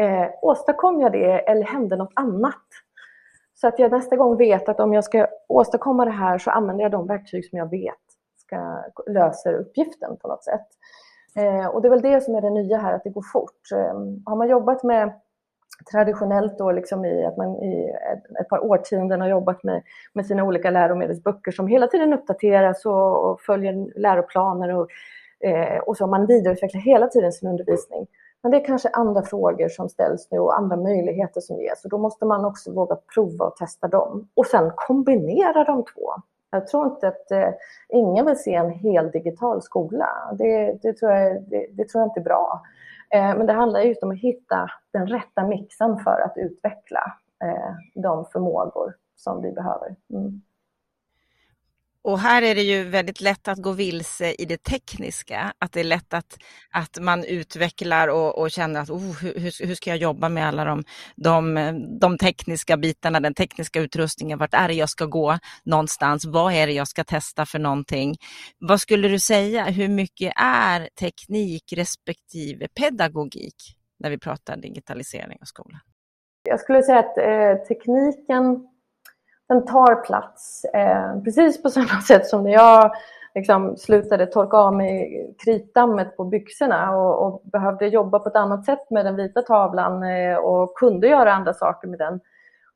Eh, 0.00 0.30
åstadkom 0.42 1.00
jag 1.00 1.12
det 1.12 1.50
eller 1.50 1.64
hände 1.64 1.96
något 1.96 2.12
annat? 2.14 2.66
Så 3.54 3.68
att 3.68 3.78
jag 3.78 3.90
nästa 3.90 4.16
gång 4.16 4.36
vet 4.36 4.68
att 4.68 4.80
om 4.80 4.92
jag 4.92 5.04
ska 5.04 5.26
åstadkomma 5.48 6.04
det 6.04 6.10
här 6.10 6.38
så 6.38 6.50
använder 6.50 6.82
jag 6.82 6.92
de 6.92 7.06
verktyg 7.06 7.46
som 7.46 7.58
jag 7.58 7.70
vet 7.70 7.94
ska 8.36 8.82
löser 9.06 9.54
uppgiften 9.54 10.16
på 10.16 10.28
något 10.28 10.44
sätt. 10.44 10.66
Eh, 11.36 11.66
och 11.66 11.82
det 11.82 11.88
är 11.88 11.90
väl 11.90 12.00
det 12.00 12.20
som 12.20 12.34
är 12.34 12.40
det 12.40 12.50
nya 12.50 12.78
här, 12.78 12.94
att 12.94 13.04
det 13.04 13.10
går 13.10 13.24
fort. 13.32 13.72
Eh, 13.74 13.94
har 14.26 14.36
man 14.36 14.48
jobbat 14.48 14.82
med 14.82 15.12
traditionellt 15.92 16.58
då 16.58 16.72
liksom 16.72 17.04
i 17.04 17.24
att 17.24 17.36
man 17.36 17.56
i 17.56 17.92
ett, 18.40 18.48
par 18.48 18.64
årtionden 18.64 19.20
har 19.20 19.28
jobbat 19.28 19.64
med, 19.64 19.82
med 20.12 20.26
sina 20.26 20.44
olika 20.44 20.70
läromedelsböcker 20.70 21.52
som 21.52 21.66
hela 21.66 21.86
tiden 21.86 22.12
uppdateras 22.12 22.86
och, 22.86 23.30
och 23.30 23.40
följer 23.40 23.98
läroplaner 24.00 24.74
och, 24.74 24.88
eh, 25.40 25.78
och 25.78 25.96
så 25.96 26.06
man 26.06 26.26
vidareutvecklar 26.26 26.80
hela 26.80 27.08
tiden 27.08 27.32
sin 27.32 27.48
undervisning. 27.48 28.06
Men 28.42 28.52
det 28.52 28.60
är 28.60 28.64
kanske 28.64 28.88
andra 28.88 29.22
frågor 29.22 29.68
som 29.68 29.88
ställs 29.88 30.28
nu 30.30 30.38
och 30.38 30.58
andra 30.58 30.76
möjligheter 30.76 31.40
som 31.40 31.60
ges. 31.60 31.84
Och 31.84 31.90
då 31.90 31.98
måste 31.98 32.24
man 32.24 32.44
också 32.44 32.72
våga 32.72 32.96
prova 33.14 33.44
och 33.44 33.56
testa 33.56 33.88
dem. 33.88 34.28
Och 34.34 34.46
sen 34.46 34.72
kombinera 34.76 35.64
de 35.64 35.84
två. 35.84 36.12
Jag 36.50 36.66
tror 36.66 36.86
inte 36.86 37.08
att 37.08 37.30
eh, 37.30 37.48
ingen 37.88 38.26
vill 38.26 38.36
se 38.36 38.54
en 38.54 38.70
hel 38.70 39.10
digital 39.10 39.62
skola. 39.62 40.08
Det, 40.38 40.78
det, 40.82 40.92
tror, 40.92 41.12
jag, 41.12 41.42
det, 41.42 41.66
det 41.72 41.88
tror 41.88 42.00
jag 42.02 42.08
inte 42.08 42.20
är 42.20 42.24
bra. 42.24 42.62
Eh, 43.14 43.36
men 43.36 43.46
det 43.46 43.52
handlar 43.52 43.80
just 43.80 44.02
om 44.02 44.10
att 44.10 44.18
hitta 44.18 44.70
den 44.92 45.06
rätta 45.06 45.46
mixen 45.46 45.98
för 45.98 46.20
att 46.20 46.32
utveckla 46.36 47.16
eh, 47.44 47.74
de 47.94 48.24
förmågor 48.32 48.94
som 49.16 49.42
vi 49.42 49.52
behöver. 49.52 49.96
Mm. 50.10 50.42
Och 52.02 52.18
här 52.18 52.42
är 52.42 52.54
det 52.54 52.62
ju 52.62 52.84
väldigt 52.84 53.20
lätt 53.20 53.48
att 53.48 53.58
gå 53.58 53.72
vilse 53.72 54.32
i 54.32 54.44
det 54.44 54.62
tekniska, 54.62 55.52
att 55.58 55.72
det 55.72 55.80
är 55.80 55.84
lätt 55.84 56.14
att, 56.14 56.38
att 56.70 56.98
man 57.00 57.24
utvecklar 57.24 58.08
och, 58.08 58.38
och 58.38 58.50
känner 58.50 58.80
att 58.80 58.90
oh, 58.90 59.22
hur, 59.22 59.66
hur 59.66 59.74
ska 59.74 59.90
jag 59.90 59.98
jobba 59.98 60.28
med 60.28 60.48
alla 60.48 60.64
de, 60.64 60.84
de, 61.16 61.98
de 62.00 62.18
tekniska 62.18 62.76
bitarna, 62.76 63.20
den 63.20 63.34
tekniska 63.34 63.80
utrustningen, 63.80 64.38
vart 64.38 64.54
är 64.54 64.68
det 64.68 64.74
jag 64.74 64.88
ska 64.88 65.06
gå 65.06 65.38
någonstans, 65.64 66.24
vad 66.24 66.52
är 66.52 66.66
det 66.66 66.72
jag 66.72 66.88
ska 66.88 67.04
testa 67.04 67.46
för 67.46 67.58
någonting? 67.58 68.16
Vad 68.58 68.80
skulle 68.80 69.08
du 69.08 69.18
säga, 69.18 69.64
hur 69.64 69.88
mycket 69.88 70.32
är 70.36 70.88
teknik 71.00 71.72
respektive 71.72 72.68
pedagogik 72.68 73.76
när 73.98 74.10
vi 74.10 74.18
pratar 74.18 74.56
digitalisering 74.56 75.38
och 75.40 75.48
skolan? 75.48 75.80
Jag 76.42 76.60
skulle 76.60 76.82
säga 76.82 76.98
att 76.98 77.18
eh, 77.18 77.66
tekniken 77.68 78.69
den 79.50 79.64
tar 79.64 79.94
plats. 79.94 80.64
Eh, 80.64 81.22
precis 81.24 81.62
på 81.62 81.70
samma 81.70 82.00
sätt 82.08 82.26
som 82.26 82.44
när 82.44 82.52
jag 82.52 82.90
liksom 83.34 83.76
slutade 83.76 84.26
torka 84.26 84.56
av 84.56 84.76
mig 84.76 85.34
kritdammet 85.44 86.16
på 86.16 86.24
byxorna 86.24 86.96
och, 86.96 87.26
och, 87.26 87.42
behövde 87.44 87.86
jobba 87.86 88.18
på 88.18 88.28
ett 88.28 88.36
annat 88.36 88.64
sätt 88.64 88.90
med 88.90 89.04
den 89.04 89.16
vita 89.16 89.42
tavlan 89.42 90.02
eh, 90.02 90.36
och 90.36 90.76
kunde 90.76 91.08
göra 91.08 91.32
andra 91.32 91.54
saker 91.54 91.88
med 91.88 91.98
den 91.98 92.20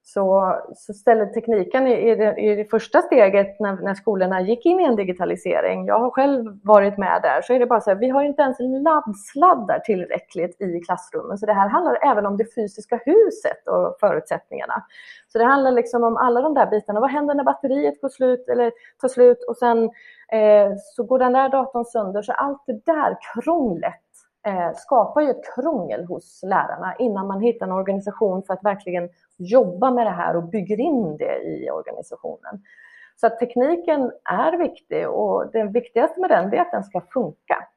så, 0.06 0.56
så 0.74 0.92
ställer 0.92 1.26
tekniken 1.26 1.86
i, 1.86 2.10
i, 2.10 2.14
det, 2.14 2.36
i 2.36 2.54
det 2.54 2.64
första 2.64 3.02
steget 3.02 3.60
när, 3.60 3.76
när 3.76 3.94
skolorna 3.94 4.40
gick 4.40 4.66
in 4.66 4.80
i 4.80 4.84
en 4.84 4.96
digitalisering, 4.96 5.86
jag 5.86 5.98
har 5.98 6.10
själv 6.10 6.58
varit 6.62 6.98
med 6.98 7.22
där, 7.22 7.42
så 7.42 7.52
är 7.52 7.58
det 7.58 7.66
bara 7.66 7.80
så 7.80 7.90
här, 7.90 7.96
vi 7.96 8.08
har 8.08 8.22
inte 8.22 8.42
ens 8.42 8.56
laddsladdar 8.60 9.78
tillräckligt 9.78 10.60
i 10.60 10.80
klassrummen. 10.80 11.38
Så 11.38 11.46
det 11.46 11.52
här 11.52 11.68
handlar 11.68 12.10
även 12.10 12.26
om 12.26 12.36
det 12.36 12.54
fysiska 12.54 13.00
huset 13.04 13.68
och 13.68 13.96
förutsättningarna. 14.00 14.84
Så 15.28 15.38
det 15.38 15.44
handlar 15.44 15.72
liksom 15.72 16.04
om 16.04 16.16
alla 16.16 16.40
de 16.40 16.54
där 16.54 16.66
bitarna. 16.66 17.00
Vad 17.00 17.10
händer 17.10 17.34
när 17.34 17.44
batteriet 17.44 18.00
går 18.00 18.08
slut 18.08 18.48
eller 18.48 18.72
tar 19.00 19.08
slut 19.08 19.44
och 19.48 19.56
sen 19.56 19.84
eh, 20.32 20.72
så 20.96 21.04
går 21.04 21.18
den 21.18 21.32
där 21.32 21.48
datorn 21.48 21.84
sönder. 21.84 22.22
Så 22.22 22.32
allt 22.32 22.62
det 22.66 22.84
där 22.86 23.16
krånglet 23.34 23.94
Eh, 24.46 24.72
skapar 24.74 25.20
ju 25.20 25.30
ett 25.30 25.54
krångel 25.54 26.04
hos 26.04 26.42
lärarna 26.42 26.94
innan 26.98 27.26
man 27.26 27.40
hittar 27.40 27.66
en 27.66 27.72
organisation 27.72 28.42
för 28.42 28.54
att 28.54 28.64
verkligen 28.64 29.08
jobba 29.38 29.90
med 29.90 30.06
det 30.06 30.10
här 30.10 30.36
och 30.36 30.42
bygger 30.42 30.80
in 30.80 31.16
det 31.16 31.42
i 31.42 31.70
organisationen. 31.70 32.62
Så 33.16 33.26
att 33.26 33.38
tekniken 33.38 34.12
är 34.24 34.58
viktig 34.58 35.08
och 35.08 35.50
det 35.52 35.64
viktigaste 35.64 36.20
med 36.20 36.30
den 36.30 36.54
är 36.54 36.60
att 36.60 36.72
den 36.72 36.84
ska 36.84 37.00
funka. 37.00 37.68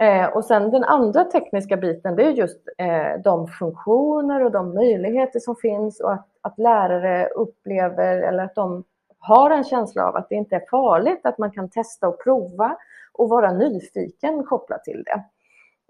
Eh, 0.00 0.26
och 0.26 0.44
sen 0.44 0.70
den 0.70 0.84
andra 0.84 1.24
tekniska 1.24 1.76
biten 1.76 2.16
det 2.16 2.24
är 2.24 2.30
just 2.30 2.60
eh, 2.78 3.22
de 3.24 3.46
funktioner 3.46 4.44
och 4.44 4.52
de 4.52 4.74
möjligheter 4.74 5.40
som 5.40 5.56
finns 5.56 6.00
och 6.00 6.12
att, 6.12 6.28
att 6.40 6.58
lärare 6.58 7.28
upplever 7.28 8.22
eller 8.22 8.44
att 8.44 8.54
de 8.54 8.84
har 9.18 9.50
en 9.50 9.64
känsla 9.64 10.08
av 10.08 10.16
att 10.16 10.28
det 10.28 10.34
inte 10.34 10.56
är 10.56 10.64
farligt, 10.70 11.26
att 11.26 11.38
man 11.38 11.50
kan 11.50 11.70
testa 11.70 12.08
och 12.08 12.24
prova 12.24 12.76
och 13.12 13.28
vara 13.28 13.52
nyfiken 13.52 14.44
kopplat 14.44 14.84
till 14.84 15.02
det. 15.04 15.24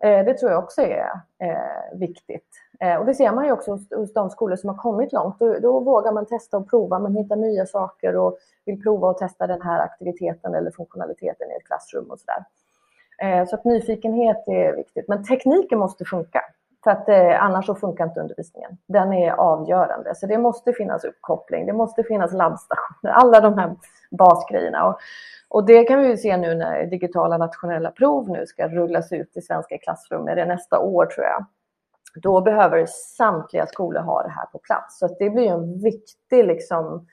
Eh, 0.02 0.24
det 0.24 0.34
tror 0.34 0.50
jag 0.50 0.64
också 0.64 0.82
är 0.82 1.10
eh, 1.38 1.98
viktigt. 1.98 2.48
Eh, 2.80 2.96
och 2.96 3.06
det 3.06 3.14
ser 3.14 3.32
man 3.32 3.44
ju 3.44 3.52
också 3.52 3.70
hos, 3.70 3.90
hos 3.90 4.12
de 4.12 4.30
skolor 4.30 4.56
som 4.56 4.68
har 4.68 4.76
kommit 4.76 5.12
långt. 5.12 5.38
Då, 5.38 5.58
då, 5.58 5.80
vågar 5.80 6.12
man 6.12 6.26
testa 6.26 6.56
och 6.56 6.70
prova, 6.70 6.98
man 6.98 7.16
hittar 7.16 7.36
nya 7.36 7.66
saker 7.66 8.16
och 8.16 8.38
vill 8.64 8.82
prova 8.82 9.08
och 9.08 9.18
testa 9.18 9.46
den 9.46 9.62
här 9.62 9.80
aktiviteten 9.80 10.54
eller 10.54 10.70
funktionaliteten 10.70 11.50
i 11.50 11.56
ett 11.56 11.66
klassrum 11.66 12.10
och 12.10 12.18
sådär. 12.20 12.44
Så 13.46 13.54
att 13.54 13.64
nyfikenhet 13.64 14.48
är 14.48 14.76
viktigt. 14.76 15.08
Men 15.08 15.24
tekniken 15.24 15.78
måste 15.78 16.04
funka. 16.04 16.42
För 16.84 16.90
att 16.90 17.08
eh, 17.08 17.42
annars 17.42 17.66
så 17.66 17.74
funkar 17.74 18.04
inte 18.04 18.20
undervisningen. 18.20 18.70
Den 18.86 19.12
är 19.12 19.32
avgörande. 19.32 20.14
Så 20.14 20.26
det 20.26 20.38
måste 20.38 20.72
finnas 20.72 21.04
uppkoppling, 21.04 21.66
det 21.66 21.72
måste 21.72 22.02
finnas 22.02 22.32
laddstationer, 22.32 23.12
alla 23.12 23.40
de 23.40 23.58
här 23.58 23.76
basgrejerna. 24.10 24.84
Och, 24.84 24.98
och 25.48 25.66
det 25.66 25.84
kan 25.84 26.00
vi 26.00 26.16
se 26.16 26.36
nu 26.36 26.54
när 26.54 26.86
digitala 26.86 27.38
nationella 27.38 27.90
prov 27.90 28.30
nu 28.30 28.46
ska 28.46 28.68
rullas 28.68 29.12
ut 29.12 29.36
i 29.36 29.42
svenska 29.42 29.78
klassrum, 29.78 30.28
är 30.28 30.36
det 30.36 30.44
nästa 30.44 30.78
år 30.78 31.06
tror 31.06 31.26
jag. 31.26 31.46
Då 32.14 32.40
behöver 32.40 32.86
samtliga 32.86 33.66
skolor 33.66 34.00
ha 34.00 34.22
det 34.22 34.30
här 34.30 34.46
på 34.46 34.58
plats. 34.58 34.98
Så 34.98 35.16
det 35.18 35.30
blir 35.30 35.50
en 35.50 35.82
viktig 35.82 36.44
liksom, 36.44 37.06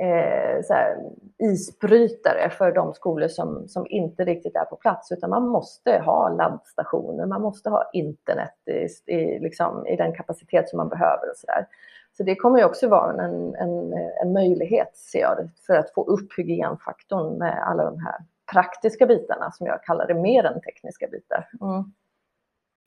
eh, 0.00 0.62
så 0.62 0.74
här, 0.74 0.96
isbrytare 1.38 2.50
för 2.50 2.72
de 2.72 2.94
skolor 2.94 3.28
som, 3.28 3.68
som 3.68 3.86
inte 3.88 4.24
riktigt 4.24 4.56
är 4.56 4.64
på 4.64 4.76
plats. 4.76 5.12
Utan 5.12 5.30
man 5.30 5.48
måste 5.48 5.98
ha 5.98 6.28
laddstationer, 6.28 7.26
man 7.26 7.42
måste 7.42 7.70
ha 7.70 7.90
internet 7.92 8.54
i, 8.66 9.12
i, 9.14 9.38
liksom, 9.38 9.86
i 9.86 9.96
den 9.96 10.14
kapacitet 10.14 10.68
som 10.68 10.76
man 10.76 10.88
behöver. 10.88 11.30
och 11.30 11.36
så 11.36 11.46
där. 11.46 11.66
Så 12.16 12.22
det 12.22 12.36
kommer 12.36 12.58
ju 12.58 12.64
också 12.64 12.88
vara 12.88 13.24
en, 13.24 13.54
en, 13.54 13.92
en 14.22 14.32
möjlighet, 14.32 14.96
ser 14.96 15.20
jag, 15.20 15.50
för 15.66 15.74
att 15.74 15.94
få 15.94 16.04
upp 16.04 16.38
hygienfaktorn 16.38 17.38
med 17.38 17.62
alla 17.66 17.84
de 17.84 18.00
här 18.00 18.16
praktiska 18.52 19.06
bitarna 19.06 19.50
som 19.50 19.66
jag 19.66 19.82
kallar 19.82 20.06
det, 20.06 20.14
mer 20.14 20.44
än 20.44 20.60
tekniska 20.60 21.06
bitar. 21.06 21.48
Mm. 21.60 21.92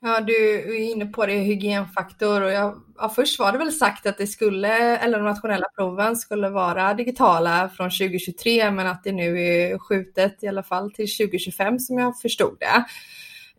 Ja, 0.05 0.21
du 0.21 0.59
är 0.59 0.91
inne 0.91 1.05
på 1.05 1.25
det, 1.25 1.33
hygienfaktor. 1.33 2.41
Och 2.41 2.51
jag, 2.51 2.81
ja, 2.97 3.09
först 3.09 3.39
var 3.39 3.51
det 3.51 3.57
väl 3.57 3.71
sagt 3.71 4.05
att 4.05 4.17
det 4.17 4.27
skulle, 4.27 4.97
eller 4.97 5.17
de 5.17 5.25
nationella 5.25 5.65
proven 5.75 6.15
skulle 6.15 6.49
vara 6.49 6.93
digitala 6.93 7.69
från 7.77 7.89
2023, 7.89 8.71
men 8.71 8.87
att 8.87 9.03
det 9.03 9.11
nu 9.11 9.41
är 9.41 9.77
skjutet 9.77 10.43
i 10.43 10.47
alla 10.47 10.63
fall 10.63 10.91
till 10.91 11.07
2025 11.17 11.79
som 11.79 11.97
jag 11.97 12.19
förstod 12.19 12.57
det. 12.59 12.85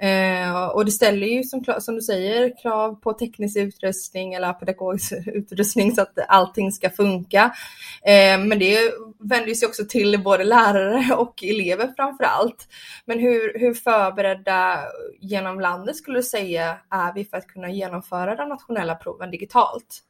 Eh, 0.00 0.66
och 0.66 0.84
det 0.84 0.90
ställer 0.90 1.26
ju 1.26 1.42
som, 1.42 1.64
som, 1.78 1.94
du 1.94 2.00
säger 2.00 2.62
krav 2.62 2.94
på 2.94 3.12
teknisk 3.12 3.56
utrustning 3.56 4.34
eller 4.34 4.52
pedagogisk 4.52 5.12
utrustning 5.26 5.94
så 5.94 6.02
att 6.02 6.18
allting 6.28 6.72
ska 6.72 6.90
funka. 6.90 7.54
Eh, 8.02 8.38
men 8.38 8.58
det 8.58 8.92
vänder 9.18 9.54
sig 9.54 9.68
också 9.68 9.84
till 9.88 10.22
både 10.22 10.44
lärare 10.44 11.14
och 11.16 11.44
elever 11.44 11.92
framför 11.96 12.24
allt. 12.24 12.68
Men 13.04 13.18
hur, 13.18 13.58
hur 13.58 13.74
förberedda 13.74 14.78
genom 15.20 15.60
landet 15.60 15.96
skulle 15.96 16.18
du 16.18 16.22
säga 16.22 16.78
är 16.90 17.14
vi 17.14 17.24
för 17.24 17.36
att 17.36 17.46
kunna 17.46 17.70
genomföra 17.70 18.36
de 18.36 18.48
nationella 18.48 18.94
proven 18.94 19.30
digitalt? 19.30 20.02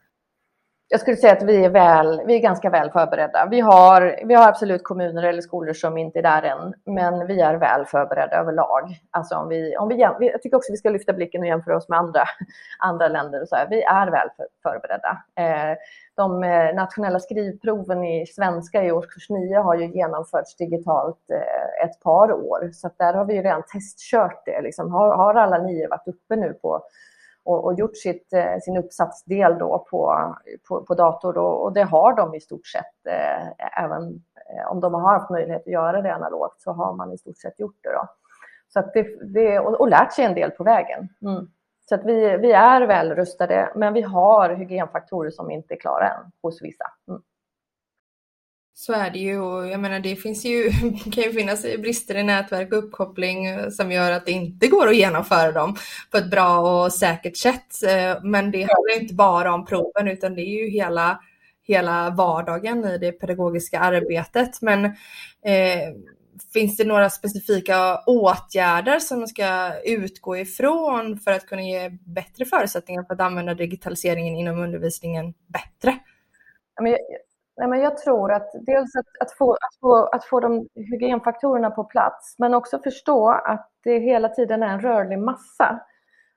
Jag 0.89 1.01
skulle 1.01 1.17
säga 1.17 1.33
att 1.33 1.43
vi 1.43 1.65
är, 1.65 1.71
väl, 1.71 2.23
vi 2.27 2.35
är 2.35 2.41
ganska 2.41 2.71
väl 2.71 2.91
förberedda. 2.91 3.49
Vi 3.51 3.61
har, 3.61 4.21
vi 4.27 4.35
har 4.35 4.49
absolut 4.49 4.85
kommuner 4.85 5.23
eller 5.23 5.43
skolor 5.43 5.73
som 5.73 5.99
inte 5.99 6.19
är 6.19 6.23
där 6.23 6.43
än, 6.43 6.75
men 6.95 7.27
vi 7.27 7.41
är 7.41 7.55
väl 7.55 7.87
förberedda 7.87 8.37
överlag. 8.37 8.97
Alltså 9.11 9.35
om 9.35 9.49
vi, 9.49 9.77
om 9.77 9.89
vi, 9.89 9.95
jag 10.01 10.43
tycker 10.43 10.57
också 10.57 10.73
vi 10.73 10.77
ska 10.77 10.91
lyfta 10.91 11.13
blicken 11.13 11.41
och 11.41 11.47
jämföra 11.47 11.77
oss 11.77 11.89
med 11.89 11.99
andra, 11.99 12.25
andra 12.79 13.09
länder. 13.09 13.43
Och 13.43 13.49
så 13.49 13.57
här. 13.57 13.67
Vi 13.71 13.83
är 13.83 14.11
väl 14.11 14.29
förberedda. 14.63 15.23
Eh, 15.37 15.77
de 16.17 16.45
eh, 16.45 16.75
nationella 16.75 17.21
skrivproven 17.21 18.05
i 18.05 18.27
svenska 18.27 18.85
i 18.85 18.93
årskurs 18.93 19.31
9 19.31 19.59
har 19.59 19.75
ju 19.75 19.87
genomförts 19.87 20.57
digitalt 20.57 21.31
eh, 21.33 21.87
ett 21.87 22.01
par 22.01 22.33
år, 22.33 22.71
så 22.73 22.91
där 22.99 23.15
har 23.15 23.25
vi 23.25 23.35
ju 23.35 23.43
redan 23.43 23.63
testkört 23.63 24.43
det. 24.47 24.61
Liksom. 24.61 24.93
Har, 24.93 25.17
har 25.17 25.35
alla 25.35 25.59
nio 25.59 25.89
varit 25.89 26.09
uppe 26.09 26.37
nu 26.37 26.53
på 26.53 26.83
och, 27.45 27.65
och 27.65 27.75
gjort 27.75 27.97
sitt, 27.97 28.33
eh, 28.33 28.59
sin 28.63 28.77
uppsatsdel 28.77 29.59
då 29.59 29.87
på, 29.91 30.35
på, 30.69 30.85
på 30.85 30.95
dator. 30.95 31.33
Då, 31.33 31.45
och 31.45 31.73
det 31.73 31.83
har 31.83 32.17
de 32.17 32.35
i 32.35 32.41
stort 32.41 32.67
sett, 32.67 33.07
eh, 33.09 33.83
även 33.85 34.03
eh, 34.51 34.71
om 34.71 34.81
de 34.81 34.95
har 34.95 35.13
haft 35.13 35.31
möjlighet 35.31 35.63
att 35.63 35.73
göra 35.73 36.03
det 36.03 36.15
analogt, 36.15 36.63
så 36.63 36.73
har 36.73 36.93
man 36.93 37.13
i 37.13 37.19
stort 37.19 37.39
sett 37.39 37.61
gjort 37.61 37.79
det. 37.83 37.93
Då. 37.93 38.09
Så 38.69 38.79
att 38.79 38.93
det, 38.93 39.33
det 39.35 39.59
och, 39.59 39.81
och 39.81 39.89
lärt 39.89 40.13
sig 40.13 40.25
en 40.25 40.35
del 40.35 40.51
på 40.51 40.65
vägen. 40.65 41.09
Mm. 41.23 41.49
Så 41.89 41.95
att 41.95 42.05
vi, 42.05 42.37
vi 42.37 42.53
är 42.53 42.87
väl 42.87 43.15
rustade, 43.15 43.73
men 43.75 43.93
vi 43.93 44.03
har 44.03 44.51
hygienfaktorer 44.51 45.31
som 45.31 45.51
inte 45.51 45.75
är 45.75 45.81
klara 45.81 46.09
än 46.09 46.33
hos 46.43 46.63
vissa. 46.63 46.85
Mm. 47.09 47.23
Så 48.77 48.93
är 48.93 49.11
det 49.11 49.19
ju 49.19 49.41
och 49.41 49.67
jag 49.69 49.81
menar 49.81 50.01
det 50.01 50.17
finns 50.17 50.45
ju, 50.45 50.71
kan 51.13 51.25
ju 51.25 51.33
finnas 51.33 51.63
brister 51.63 52.15
i 52.15 52.23
nätverk 52.23 52.73
och 52.73 52.79
uppkoppling 52.79 53.47
eh, 53.47 53.69
som 53.69 53.93
gör 53.93 54.13
att 54.13 54.27
det 54.27 54.33
inte 54.33 54.67
går 54.67 54.89
att 54.89 54.97
genomföra 54.97 55.53
dem 55.53 55.77
på 56.11 56.17
ett 56.17 56.31
bra 56.31 56.59
och 56.59 56.93
säkert 56.93 57.37
sätt. 57.37 57.83
Eh, 57.87 58.23
men 58.23 58.51
det 58.51 58.59
handlar 58.59 59.01
inte 59.01 59.15
bara 59.15 59.55
om 59.55 59.67
proven 59.67 60.09
utan 60.09 60.35
det 60.35 60.43
är 60.43 60.63
ju 60.63 60.71
hela, 60.71 61.21
hela 61.67 62.11
vardagen 62.11 62.85
i 62.85 62.99
det 62.99 63.13
pedagogiska 63.13 63.81
arbetet. 63.81 64.63
Men 64.63 64.85
eh, 64.85 65.95
finns 66.53 66.77
det 66.77 66.85
några 66.85 67.11
specifika 67.11 67.99
åtgärder 68.07 68.99
som 68.99 69.19
man 69.19 69.29
ska 69.29 69.81
utgå 69.85 70.37
ifrån 70.37 71.19
för 71.19 71.31
att 71.31 71.47
kunna 71.47 71.63
ge 71.63 71.91
bättre 72.07 72.45
förutsättningar 72.45 73.03
för 73.03 73.15
att 73.15 73.21
använda 73.21 73.55
digitaliseringen 73.55 74.37
inom 74.37 74.59
undervisningen 74.59 75.35
bättre? 75.47 75.99
Nej, 77.57 77.69
men 77.69 77.81
jag 77.81 77.97
tror 77.97 78.33
att 78.33 78.51
dels 78.53 78.97
att, 78.97 79.07
att, 79.21 79.33
få, 79.33 79.53
att, 79.53 79.81
få, 79.81 80.07
att 80.07 80.25
få 80.25 80.41
de 80.41 80.69
hygienfaktorerna 80.75 81.71
på 81.71 81.85
plats, 81.85 82.35
men 82.39 82.55
också 82.55 82.79
förstå 82.79 83.31
att 83.31 83.71
det 83.85 83.99
hela 83.99 84.29
tiden 84.29 84.63
är 84.63 84.69
en 84.69 84.81
rörlig 84.81 85.19
massa. 85.19 85.81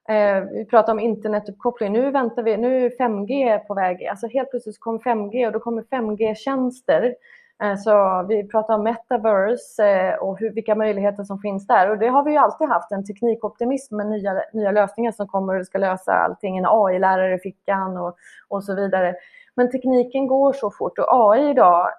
Eh, 0.10 0.43
vi 0.51 0.65
pratar 0.65 0.93
om 0.93 0.99
internetuppkoppling. 0.99 1.93
Nu 1.93 2.12
väntar 2.12 2.43
vi, 2.43 2.58
nu 2.58 2.86
är 2.86 2.89
5G 2.89 3.60
på 3.60 3.73
väg. 3.73 4.06
Alltså 4.08 4.27
helt 4.27 4.49
plötsligt 4.51 4.80
kommer 4.80 4.99
5G 4.99 5.45
och 5.45 5.51
då 5.51 5.60
kommer 5.60 5.82
5G-tjänster. 5.82 7.15
Eh, 7.63 7.75
så 7.75 8.25
vi 8.30 8.47
pratar 8.47 8.73
om 8.73 8.84
metaverse 8.84 9.86
eh, 9.86 10.15
och 10.15 10.39
hur, 10.39 10.53
vilka 10.53 10.75
möjligheter 10.75 11.23
som 11.23 11.39
finns 11.39 11.67
där. 11.67 11.89
Och 11.89 11.97
det 11.97 12.08
har 12.08 12.23
vi 12.23 12.32
ju 12.32 12.38
alltid 12.38 12.67
haft, 12.67 12.91
en 12.91 13.06
teknikoptimism 13.06 13.95
med 13.95 14.08
nya, 14.08 14.41
nya 14.53 14.71
lösningar 14.71 15.12
som 15.12 15.27
kommer 15.27 15.60
och 15.60 15.65
ska 15.65 15.77
lösa 15.77 16.13
allting. 16.13 16.58
En 16.58 16.65
AI-lärare 16.67 17.36
i 17.36 17.39
fickan 17.39 17.97
och, 17.97 18.17
och 18.47 18.63
så 18.63 18.75
vidare. 18.75 19.15
Men 19.58 19.72
tekniken 19.72 20.28
går 20.28 20.54
så 20.54 20.72
fort 20.72 21.00
och 21.00 21.08
AI 21.10 21.50
idag, 21.50 21.89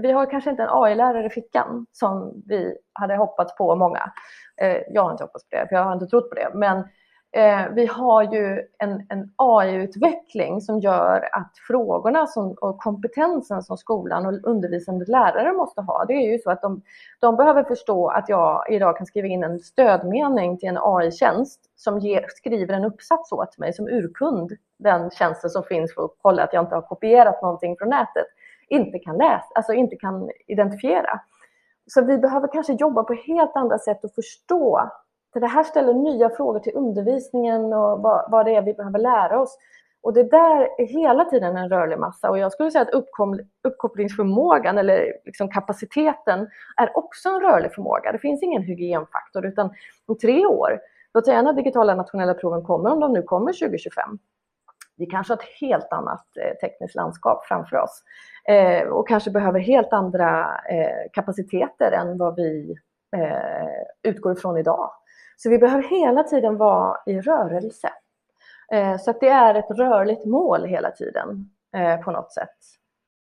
vi 0.00 0.12
har 0.12 0.30
kanske 0.30 0.50
inte 0.50 0.62
en 0.62 0.68
AI-lärare 0.72 1.26
i 1.26 1.30
fickan 1.30 1.86
som 1.92 2.42
vi 2.46 2.76
hade 2.92 3.16
hoppats 3.16 3.56
på 3.56 3.76
många. 3.76 4.12
Eh, 4.60 4.76
jag 4.88 5.02
har 5.02 5.10
inte 5.10 5.24
hoppats 5.24 5.48
på 5.48 5.56
det, 5.56 5.68
för 5.68 5.76
jag 5.76 5.84
har 5.84 5.92
inte 5.92 6.06
trott 6.06 6.28
på 6.28 6.34
det. 6.34 6.50
Men 6.54 6.84
eh, 7.32 7.68
vi 7.74 7.86
har 7.86 8.22
ju 8.22 8.62
en, 8.78 9.06
en 9.08 9.32
AI-utveckling 9.36 10.60
som 10.60 10.80
gör 10.80 11.28
att 11.32 11.52
frågorna 11.66 12.26
som, 12.26 12.52
och 12.60 12.78
kompetensen 12.78 13.62
som 13.62 13.76
skolan 13.76 14.26
och 14.26 14.50
undervisande 14.50 15.04
lärare 15.04 15.52
måste 15.52 15.80
ha, 15.80 16.04
det 16.04 16.12
är 16.12 16.32
ju 16.32 16.38
så 16.38 16.50
att 16.50 16.62
de, 16.62 16.82
de 17.20 17.36
behöver 17.36 17.64
förstå 17.64 18.08
att 18.08 18.28
jag 18.28 18.64
idag 18.70 18.96
kan 18.96 19.06
skriva 19.06 19.28
in 19.28 19.44
en 19.44 19.60
stödmening 19.60 20.58
till 20.58 20.68
en 20.68 20.78
AI-tjänst 20.80 21.60
som 21.76 21.98
ger, 21.98 22.26
skriver 22.28 22.74
en 22.74 22.84
uppsats 22.84 23.32
åt 23.32 23.58
mig 23.58 23.72
som 23.72 23.88
urkund, 23.88 24.52
den 24.78 25.10
tjänsten 25.10 25.50
som 25.50 25.62
finns 25.62 25.94
för 25.94 26.04
att 26.04 26.16
kolla 26.22 26.42
att 26.44 26.52
jag 26.52 26.62
inte 26.64 26.74
har 26.74 26.82
kopierat 26.82 27.42
någonting 27.42 27.76
från 27.78 27.88
nätet, 27.88 28.26
inte 28.68 28.98
kan 28.98 29.16
läsa, 29.16 29.46
alltså 29.54 29.72
inte 29.72 29.96
kan 29.96 30.30
identifiera. 30.46 31.20
Så 31.86 32.04
vi 32.04 32.18
behöver 32.18 32.48
kanske 32.52 32.72
jobba 32.72 33.02
på 33.02 33.14
helt 33.14 33.56
andra 33.56 33.78
sätt 33.78 34.04
och 34.04 34.14
förstå 34.14 34.90
för 35.32 35.40
det 35.40 35.46
här 35.46 35.64
ställer 35.64 35.94
nya 35.94 36.30
frågor 36.30 36.60
till 36.60 36.72
undervisningen 36.74 37.64
och 37.64 38.02
vad, 38.02 38.30
vad 38.30 38.46
det 38.46 38.54
är 38.54 38.62
vi 38.62 38.74
behöver 38.74 38.98
lära 38.98 39.40
oss. 39.40 39.58
Och 40.02 40.12
det 40.12 40.22
där 40.22 40.80
är 40.80 40.86
hela 40.86 41.24
tiden 41.24 41.56
en 41.56 41.68
rörlig 41.68 41.98
massa 41.98 42.30
och 42.30 42.38
jag 42.38 42.52
skulle 42.52 42.70
säga 42.70 42.82
att 42.82 43.04
uppkopplingsförmågan 43.64 44.78
eller 44.78 45.12
liksom 45.24 45.50
kapaciteten 45.50 46.48
är 46.76 46.98
också 46.98 47.28
en 47.28 47.40
rörlig 47.40 47.74
förmåga. 47.74 48.12
Det 48.12 48.18
finns 48.18 48.42
ingen 48.42 48.62
hygienfaktor 48.62 49.46
utan 49.46 49.70
om 50.06 50.18
tre 50.18 50.46
år, 50.46 50.80
låt 51.14 51.24
säga 51.24 51.42
när 51.42 51.52
digitala 51.52 51.94
nationella 51.94 52.34
proven 52.34 52.62
kommer, 52.62 52.90
om 52.90 53.00
de 53.00 53.12
nu 53.12 53.22
kommer 53.22 53.52
2025, 53.52 54.18
vi 54.96 55.06
kanske 55.06 55.32
har 55.32 55.38
ett 55.38 55.60
helt 55.60 55.92
annat 55.92 56.26
eh, 56.40 56.68
tekniskt 56.68 56.94
landskap 56.94 57.46
framför 57.46 57.76
oss 57.76 58.02
eh, 58.48 58.88
och 58.88 59.08
kanske 59.08 59.30
behöver 59.30 59.60
helt 59.60 59.92
andra 59.92 60.60
eh, 60.70 61.10
kapaciteter 61.12 61.92
än 61.92 62.18
vad 62.18 62.36
vi 62.36 62.76
eh, 63.16 64.10
utgår 64.10 64.32
ifrån 64.32 64.58
idag. 64.58 64.90
Så 65.42 65.50
vi 65.50 65.58
behöver 65.58 65.82
hela 65.82 66.22
tiden 66.22 66.56
vara 66.56 66.96
i 67.06 67.20
rörelse. 67.20 67.92
Eh, 68.72 68.98
så 68.98 69.10
att 69.10 69.20
det 69.20 69.28
är 69.28 69.54
ett 69.54 69.70
rörligt 69.70 70.24
mål 70.24 70.64
hela 70.64 70.90
tiden 70.90 71.50
eh, 71.76 71.96
på 71.96 72.10
något 72.10 72.32
sätt. 72.32 72.56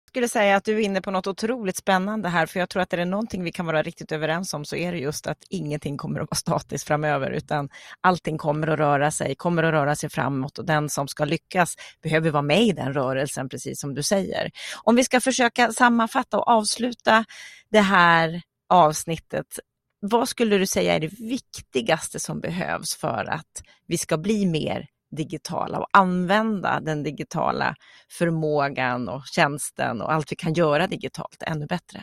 Jag 0.03 0.11
skulle 0.11 0.27
säga 0.27 0.55
att 0.55 0.63
du 0.63 0.75
är 0.75 0.79
inne 0.79 1.01
på 1.01 1.11
något 1.11 1.27
otroligt 1.27 1.77
spännande 1.77 2.29
här, 2.29 2.45
för 2.45 2.59
jag 2.59 2.69
tror 2.69 2.81
att 2.81 2.93
är 2.93 2.97
det 2.97 3.05
någonting 3.05 3.43
vi 3.43 3.51
kan 3.51 3.65
vara 3.65 3.83
riktigt 3.83 4.11
överens 4.11 4.53
om 4.53 4.65
så 4.65 4.75
är 4.75 4.91
det 4.91 4.97
just 4.97 5.27
att 5.27 5.37
ingenting 5.49 5.97
kommer 5.97 6.19
att 6.19 6.29
vara 6.29 6.35
statiskt 6.35 6.87
framöver, 6.87 7.31
utan 7.31 7.69
allting 8.01 8.37
kommer 8.37 8.67
att 8.67 8.79
röra 8.79 9.11
sig, 9.11 9.35
kommer 9.35 9.63
att 9.63 9.71
röra 9.71 9.95
sig 9.95 10.09
framåt 10.09 10.59
och 10.59 10.65
den 10.65 10.89
som 10.89 11.07
ska 11.07 11.25
lyckas 11.25 11.75
behöver 12.03 12.31
vara 12.31 12.41
med 12.41 12.61
i 12.61 12.71
den 12.71 12.93
rörelsen, 12.93 13.49
precis 13.49 13.79
som 13.79 13.95
du 13.95 14.03
säger. 14.03 14.51
Om 14.83 14.95
vi 14.95 15.03
ska 15.03 15.21
försöka 15.21 15.71
sammanfatta 15.71 16.37
och 16.37 16.47
avsluta 16.47 17.25
det 17.71 17.81
här 17.81 18.41
avsnittet 18.69 19.59
vad 19.99 20.27
skulle 20.27 20.57
du 20.57 20.65
säga 20.65 20.95
är 20.95 20.99
det 20.99 21.19
viktigaste 21.19 22.19
som 22.19 22.39
behövs 22.39 22.97
för 22.97 23.29
att 23.29 23.63
vi 23.87 23.97
ska 23.97 24.17
bli 24.17 24.45
mer 24.45 24.85
digitala 25.11 25.79
och 25.79 25.87
använda 25.93 26.79
den 26.79 27.03
digitala 27.03 27.75
förmågan 28.19 29.09
och 29.09 29.21
tjänsten 29.35 30.01
och 30.01 30.13
allt 30.13 30.31
vi 30.31 30.35
kan 30.35 30.53
göra 30.53 30.87
digitalt 30.87 31.43
ännu 31.47 31.65
bättre? 31.65 32.01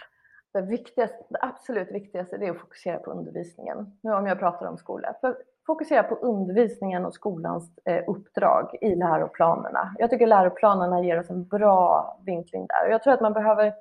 Det, 0.52 0.62
viktigaste, 0.62 1.16
det 1.30 1.38
absolut 1.42 1.88
viktigaste 1.92 2.37
är 2.37 2.50
att 2.50 2.61
fokusera 2.61 2.98
på 2.98 3.11
undervisningen. 3.11 3.98
Nu 4.02 4.12
om 4.12 4.26
jag 4.26 4.38
pratar 4.38 4.66
om 4.66 4.76
skolan. 4.76 5.14
För 5.20 5.37
fokusera 5.66 6.02
på 6.02 6.14
undervisningen 6.14 7.04
och 7.04 7.14
skolans 7.14 7.78
eh, 7.85 8.02
uppdrag 8.06 8.78
i 8.80 8.94
läroplanerna. 8.94 9.94
Jag 9.98 10.11
tycker 10.11 10.26
läroplanerna 10.26 11.02
ger 11.02 11.20
oss 11.20 11.30
en 11.30 11.48
bra 11.48 12.18
vinkling 12.26 12.66
där. 12.66 12.90
Jag 12.90 13.02
tror 13.02 13.12
att 13.12 13.20
man 13.20 13.32
behöver 13.32 13.72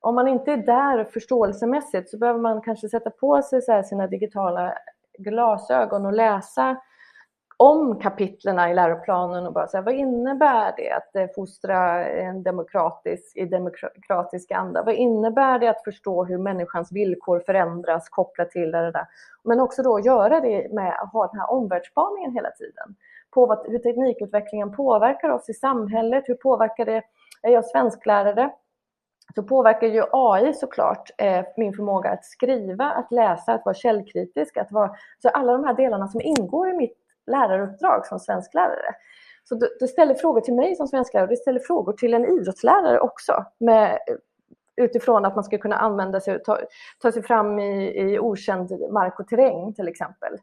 om 0.00 0.14
man 0.14 0.28
inte 0.28 0.52
är 0.52 0.56
där 0.56 1.04
förståelsemässigt 1.04 2.10
så 2.10 2.18
behöver 2.18 2.40
man 2.40 2.60
kanske 2.60 2.88
sätta 2.88 3.10
på 3.10 3.42
sig 3.42 3.62
så 3.62 3.82
sina 3.82 4.06
digitala 4.06 4.74
glasögon 5.18 6.06
och 6.06 6.12
läsa 6.12 6.76
om 7.62 8.00
kapitlerna 8.00 8.70
i 8.70 8.74
läroplanen 8.74 9.46
och 9.46 9.52
bara 9.52 9.68
säga 9.68 9.82
vad 9.82 9.94
innebär 9.94 10.74
det 10.76 10.90
att 10.90 11.34
fostra 11.34 12.06
en 12.06 12.42
demokratisk, 12.42 13.36
i 13.36 13.44
demokratisk 13.44 14.50
anda? 14.50 14.82
Vad 14.82 14.94
innebär 14.94 15.58
det 15.58 15.68
att 15.68 15.84
förstå 15.84 16.24
hur 16.24 16.38
människans 16.38 16.92
villkor 16.92 17.42
förändras 17.46 18.08
kopplat 18.08 18.50
till 18.50 18.70
det 18.70 18.90
där? 18.90 19.06
Men 19.44 19.60
också 19.60 19.82
då 19.82 20.00
göra 20.00 20.40
det 20.40 20.72
med 20.72 21.00
att 21.00 21.12
ha 21.12 21.26
den 21.26 21.40
här 21.40 21.50
omvärldsspaningen 21.50 22.32
hela 22.32 22.50
tiden 22.50 22.94
på 23.30 23.46
vad, 23.46 23.66
hur 23.66 23.78
teknikutvecklingen 23.78 24.72
påverkar 24.72 25.28
oss 25.28 25.48
i 25.48 25.54
samhället, 25.54 26.24
hur 26.26 26.34
påverkar 26.34 26.84
det, 26.84 27.02
är 27.42 27.50
jag 27.50 27.64
svensklärare, 27.64 28.50
så 29.34 29.42
påverkar 29.42 29.86
ju 29.86 30.04
AI 30.12 30.54
såklart 30.54 31.10
eh, 31.18 31.44
min 31.56 31.72
förmåga 31.72 32.10
att 32.10 32.24
skriva, 32.24 32.84
att 32.84 33.12
läsa, 33.12 33.52
att 33.52 33.64
vara 33.64 33.74
källkritisk, 33.74 34.56
att 34.56 34.72
vara, 34.72 34.90
så 35.22 35.28
alla 35.28 35.52
de 35.52 35.64
här 35.64 35.74
delarna 35.74 36.08
som 36.08 36.20
ingår 36.20 36.70
i 36.70 36.76
mitt 36.76 36.98
läraruppdrag 37.26 38.06
som 38.06 38.18
svensklärare. 38.18 38.94
Så 39.44 39.60
det 39.80 39.88
ställer 39.88 40.14
frågor 40.14 40.40
till 40.40 40.54
mig 40.54 40.76
som 40.76 40.88
svensklärare 40.88 41.26
och 41.26 41.30
det 41.30 41.36
ställer 41.36 41.60
frågor 41.60 41.92
till 41.92 42.14
en 42.14 42.24
idrottslärare 42.24 43.00
också 43.00 43.44
med 43.58 43.98
utifrån 44.76 45.24
att 45.24 45.34
man 45.34 45.44
ska 45.44 45.58
kunna 45.58 45.76
använda 45.76 46.20
sig 46.20 46.36
och 46.36 46.44
ta, 46.44 46.58
ta 47.02 47.12
sig 47.12 47.22
fram 47.22 47.58
i, 47.58 48.00
i 48.00 48.18
okänd 48.18 48.70
mark 48.92 49.20
och 49.20 49.28
terräng 49.28 49.74
till 49.74 49.88
exempel. 49.88 50.38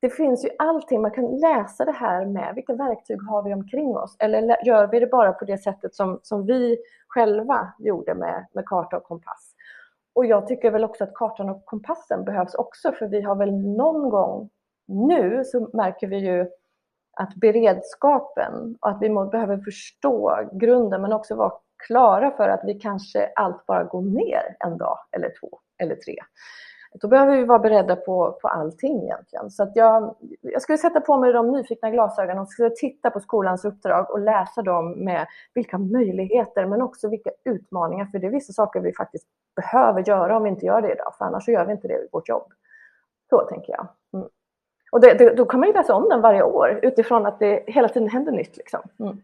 Det 0.00 0.10
finns 0.10 0.44
ju 0.44 0.48
allting, 0.58 1.02
man 1.02 1.10
kan 1.10 1.38
läsa 1.38 1.84
det 1.84 1.92
här 1.92 2.26
med 2.26 2.54
vilka 2.54 2.72
verktyg 2.72 3.18
har 3.28 3.42
vi 3.42 3.54
omkring 3.54 3.96
oss 3.96 4.16
eller 4.18 4.66
gör 4.66 4.86
vi 4.86 5.00
det 5.00 5.06
bara 5.06 5.32
på 5.32 5.44
det 5.44 5.58
sättet 5.58 5.94
som, 5.94 6.20
som 6.22 6.46
vi 6.46 6.78
själva 7.18 7.72
gjorde 7.78 8.14
med, 8.14 8.46
med 8.52 8.66
karta 8.66 8.96
och 8.96 9.04
kompass. 9.04 9.54
Och 10.14 10.26
jag 10.26 10.46
tycker 10.46 10.70
väl 10.70 10.84
också 10.84 11.04
att 11.04 11.14
kartan 11.14 11.48
och 11.48 11.64
kompassen 11.64 12.24
behövs 12.24 12.54
också 12.54 12.92
för 12.92 13.08
vi 13.08 13.22
har 13.22 13.36
väl 13.36 13.52
någon 13.52 14.10
gång 14.10 14.50
nu 14.88 15.44
så 15.44 15.70
märker 15.72 16.06
vi 16.06 16.16
ju 16.16 16.46
att 17.16 17.34
beredskapen 17.34 18.76
och 18.80 18.90
att 18.90 19.02
vi 19.02 19.08
behöver 19.08 19.58
förstå 19.58 20.48
grunden 20.52 21.02
men 21.02 21.12
också 21.12 21.34
vara 21.34 21.52
klara 21.86 22.30
för 22.30 22.48
att 22.48 22.60
vi 22.64 22.74
kanske 22.74 23.32
allt 23.36 23.66
bara 23.66 23.84
går 23.84 24.02
ner 24.02 24.56
en 24.58 24.78
dag 24.78 24.98
eller 25.12 25.32
två 25.40 25.58
eller 25.78 25.96
tre. 25.96 26.16
Då 26.94 27.08
behöver 27.08 27.36
vi 27.36 27.44
vara 27.44 27.58
beredda 27.58 27.96
på, 27.96 28.38
på 28.42 28.48
allting 28.48 29.02
egentligen. 29.02 29.50
Så 29.50 29.62
att 29.62 29.76
jag, 29.76 30.16
jag 30.40 30.62
skulle 30.62 30.78
sätta 30.78 31.00
på 31.00 31.16
mig 31.16 31.32
de 31.32 31.52
nyfikna 31.52 31.90
glasögonen 31.90 32.38
och 32.38 32.48
skulle 32.48 32.70
titta 32.70 33.10
på 33.10 33.20
skolans 33.20 33.64
uppdrag 33.64 34.10
och 34.10 34.20
läsa 34.20 34.62
dem 34.62 35.04
med 35.04 35.26
vilka 35.54 35.78
möjligheter 35.78 36.66
men 36.66 36.82
också 36.82 37.08
vilka 37.08 37.30
utmaningar. 37.44 38.06
För 38.06 38.18
det 38.18 38.26
är 38.26 38.30
vissa 38.30 38.52
saker 38.52 38.80
vi 38.80 38.92
faktiskt 38.92 39.26
behöver 39.56 40.08
göra 40.08 40.36
om 40.36 40.42
vi 40.42 40.50
inte 40.50 40.66
gör 40.66 40.82
det 40.82 40.92
idag, 40.92 41.14
för 41.18 41.24
annars 41.24 41.44
så 41.44 41.50
gör 41.50 41.66
vi 41.66 41.72
inte 41.72 41.88
det 41.88 41.94
i 41.94 42.08
vårt 42.12 42.28
jobb. 42.28 42.52
Så 43.30 43.40
tänker 43.40 43.72
jag. 43.72 43.88
Mm. 44.12 44.28
Och 44.92 45.00
det, 45.00 45.14
det, 45.14 45.34
då 45.34 45.44
kan 45.44 45.60
man 45.60 45.68
ju 45.68 45.72
läsa 45.72 45.94
om 45.94 46.08
den 46.08 46.20
varje 46.20 46.42
år 46.42 46.80
utifrån 46.82 47.26
att 47.26 47.38
det 47.38 47.64
hela 47.66 47.88
tiden 47.88 48.08
händer 48.08 48.32
nytt. 48.32 48.56
Liksom. 48.56 48.80
Mm. 48.98 49.18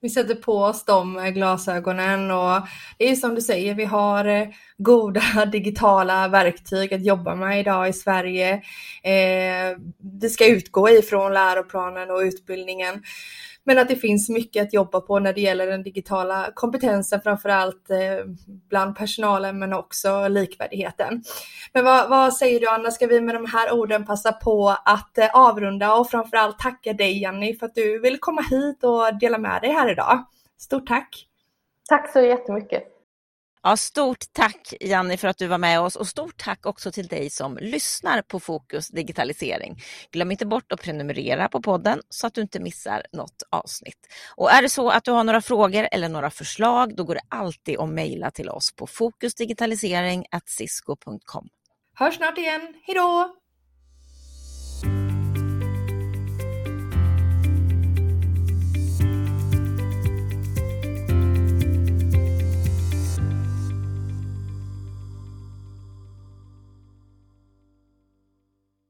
Vi 0.00 0.08
sätter 0.08 0.34
på 0.34 0.58
oss 0.58 0.84
de 0.84 1.18
eh, 1.18 1.28
glasögonen 1.30 2.30
och 2.30 2.60
det 2.98 3.10
är 3.10 3.14
som 3.14 3.34
du 3.34 3.40
säger, 3.40 3.74
vi 3.74 3.84
har 3.84 4.24
eh, 4.24 4.48
goda 4.76 5.22
digitala 5.52 6.28
verktyg 6.28 6.94
att 6.94 7.04
jobba 7.04 7.34
med 7.34 7.60
idag 7.60 7.88
i 7.88 7.92
Sverige. 7.92 8.52
Eh, 9.02 9.78
det 9.98 10.28
ska 10.28 10.46
utgå 10.46 10.90
ifrån 10.90 11.34
läroplanen 11.34 12.10
och 12.10 12.18
utbildningen. 12.18 13.02
Men 13.68 13.78
att 13.78 13.88
det 13.88 13.96
finns 13.96 14.28
mycket 14.28 14.62
att 14.62 14.72
jobba 14.72 15.00
på 15.00 15.18
när 15.18 15.32
det 15.32 15.40
gäller 15.40 15.66
den 15.66 15.82
digitala 15.82 16.50
kompetensen, 16.54 17.20
framförallt 17.20 17.58
allt 17.58 17.90
bland 18.68 18.96
personalen 18.96 19.58
men 19.58 19.72
också 19.72 20.28
likvärdigheten. 20.28 21.22
Men 21.72 21.84
vad, 21.84 22.08
vad, 22.10 22.34
säger 22.34 22.60
du 22.60 22.68
Anna, 22.68 22.90
ska 22.90 23.06
vi 23.06 23.20
med 23.20 23.34
de 23.34 23.46
här 23.46 23.72
orden 23.72 24.06
passa 24.06 24.32
på 24.32 24.76
att 24.84 25.18
eh, 25.18 25.30
avrunda 25.32 25.94
och 25.94 26.10
framförallt 26.10 26.58
tacka 26.58 26.92
dig 26.92 27.22
Jenny, 27.22 27.56
för 27.56 27.66
att 27.66 27.74
du 27.74 28.00
ville 28.00 28.18
komma 28.18 28.42
hit 28.50 28.84
och 28.84 29.18
dela 29.20 29.38
med 29.38 29.62
dig 29.62 29.70
här 29.70 29.92
idag. 29.92 30.24
Stort 30.58 30.86
tack! 30.86 31.26
Tack 31.88 32.12
så 32.12 32.20
jättemycket! 32.20 32.97
Ja, 33.68 33.76
stort 33.76 34.24
tack 34.32 34.74
Janni 34.80 35.16
för 35.16 35.28
att 35.28 35.38
du 35.38 35.46
var 35.46 35.58
med 35.58 35.80
oss 35.80 35.96
och 35.96 36.08
stort 36.08 36.36
tack 36.36 36.66
också 36.66 36.92
till 36.92 37.06
dig 37.06 37.30
som 37.30 37.58
lyssnar 37.60 38.22
på 38.22 38.40
Fokus 38.40 38.88
digitalisering. 38.88 39.82
Glöm 40.12 40.30
inte 40.30 40.46
bort 40.46 40.72
att 40.72 40.82
prenumerera 40.82 41.48
på 41.48 41.62
podden 41.62 42.00
så 42.08 42.26
att 42.26 42.34
du 42.34 42.40
inte 42.40 42.60
missar 42.60 43.02
något 43.12 43.42
avsnitt. 43.50 43.98
Och 44.36 44.50
är 44.50 44.62
det 44.62 44.68
så 44.68 44.90
att 44.90 45.04
du 45.04 45.10
har 45.10 45.24
några 45.24 45.40
frågor 45.40 45.88
eller 45.92 46.08
några 46.08 46.30
förslag, 46.30 46.96
då 46.96 47.04
går 47.04 47.14
det 47.14 47.20
alltid 47.28 47.78
att 47.78 47.88
mejla 47.88 48.30
till 48.30 48.48
oss 48.48 48.76
på 48.76 48.86
fokusdigitalisering.cisco.com. 48.86 51.48
Hörs 51.94 52.16
snart 52.16 52.38
igen, 52.38 52.74
hejdå! 52.86 53.34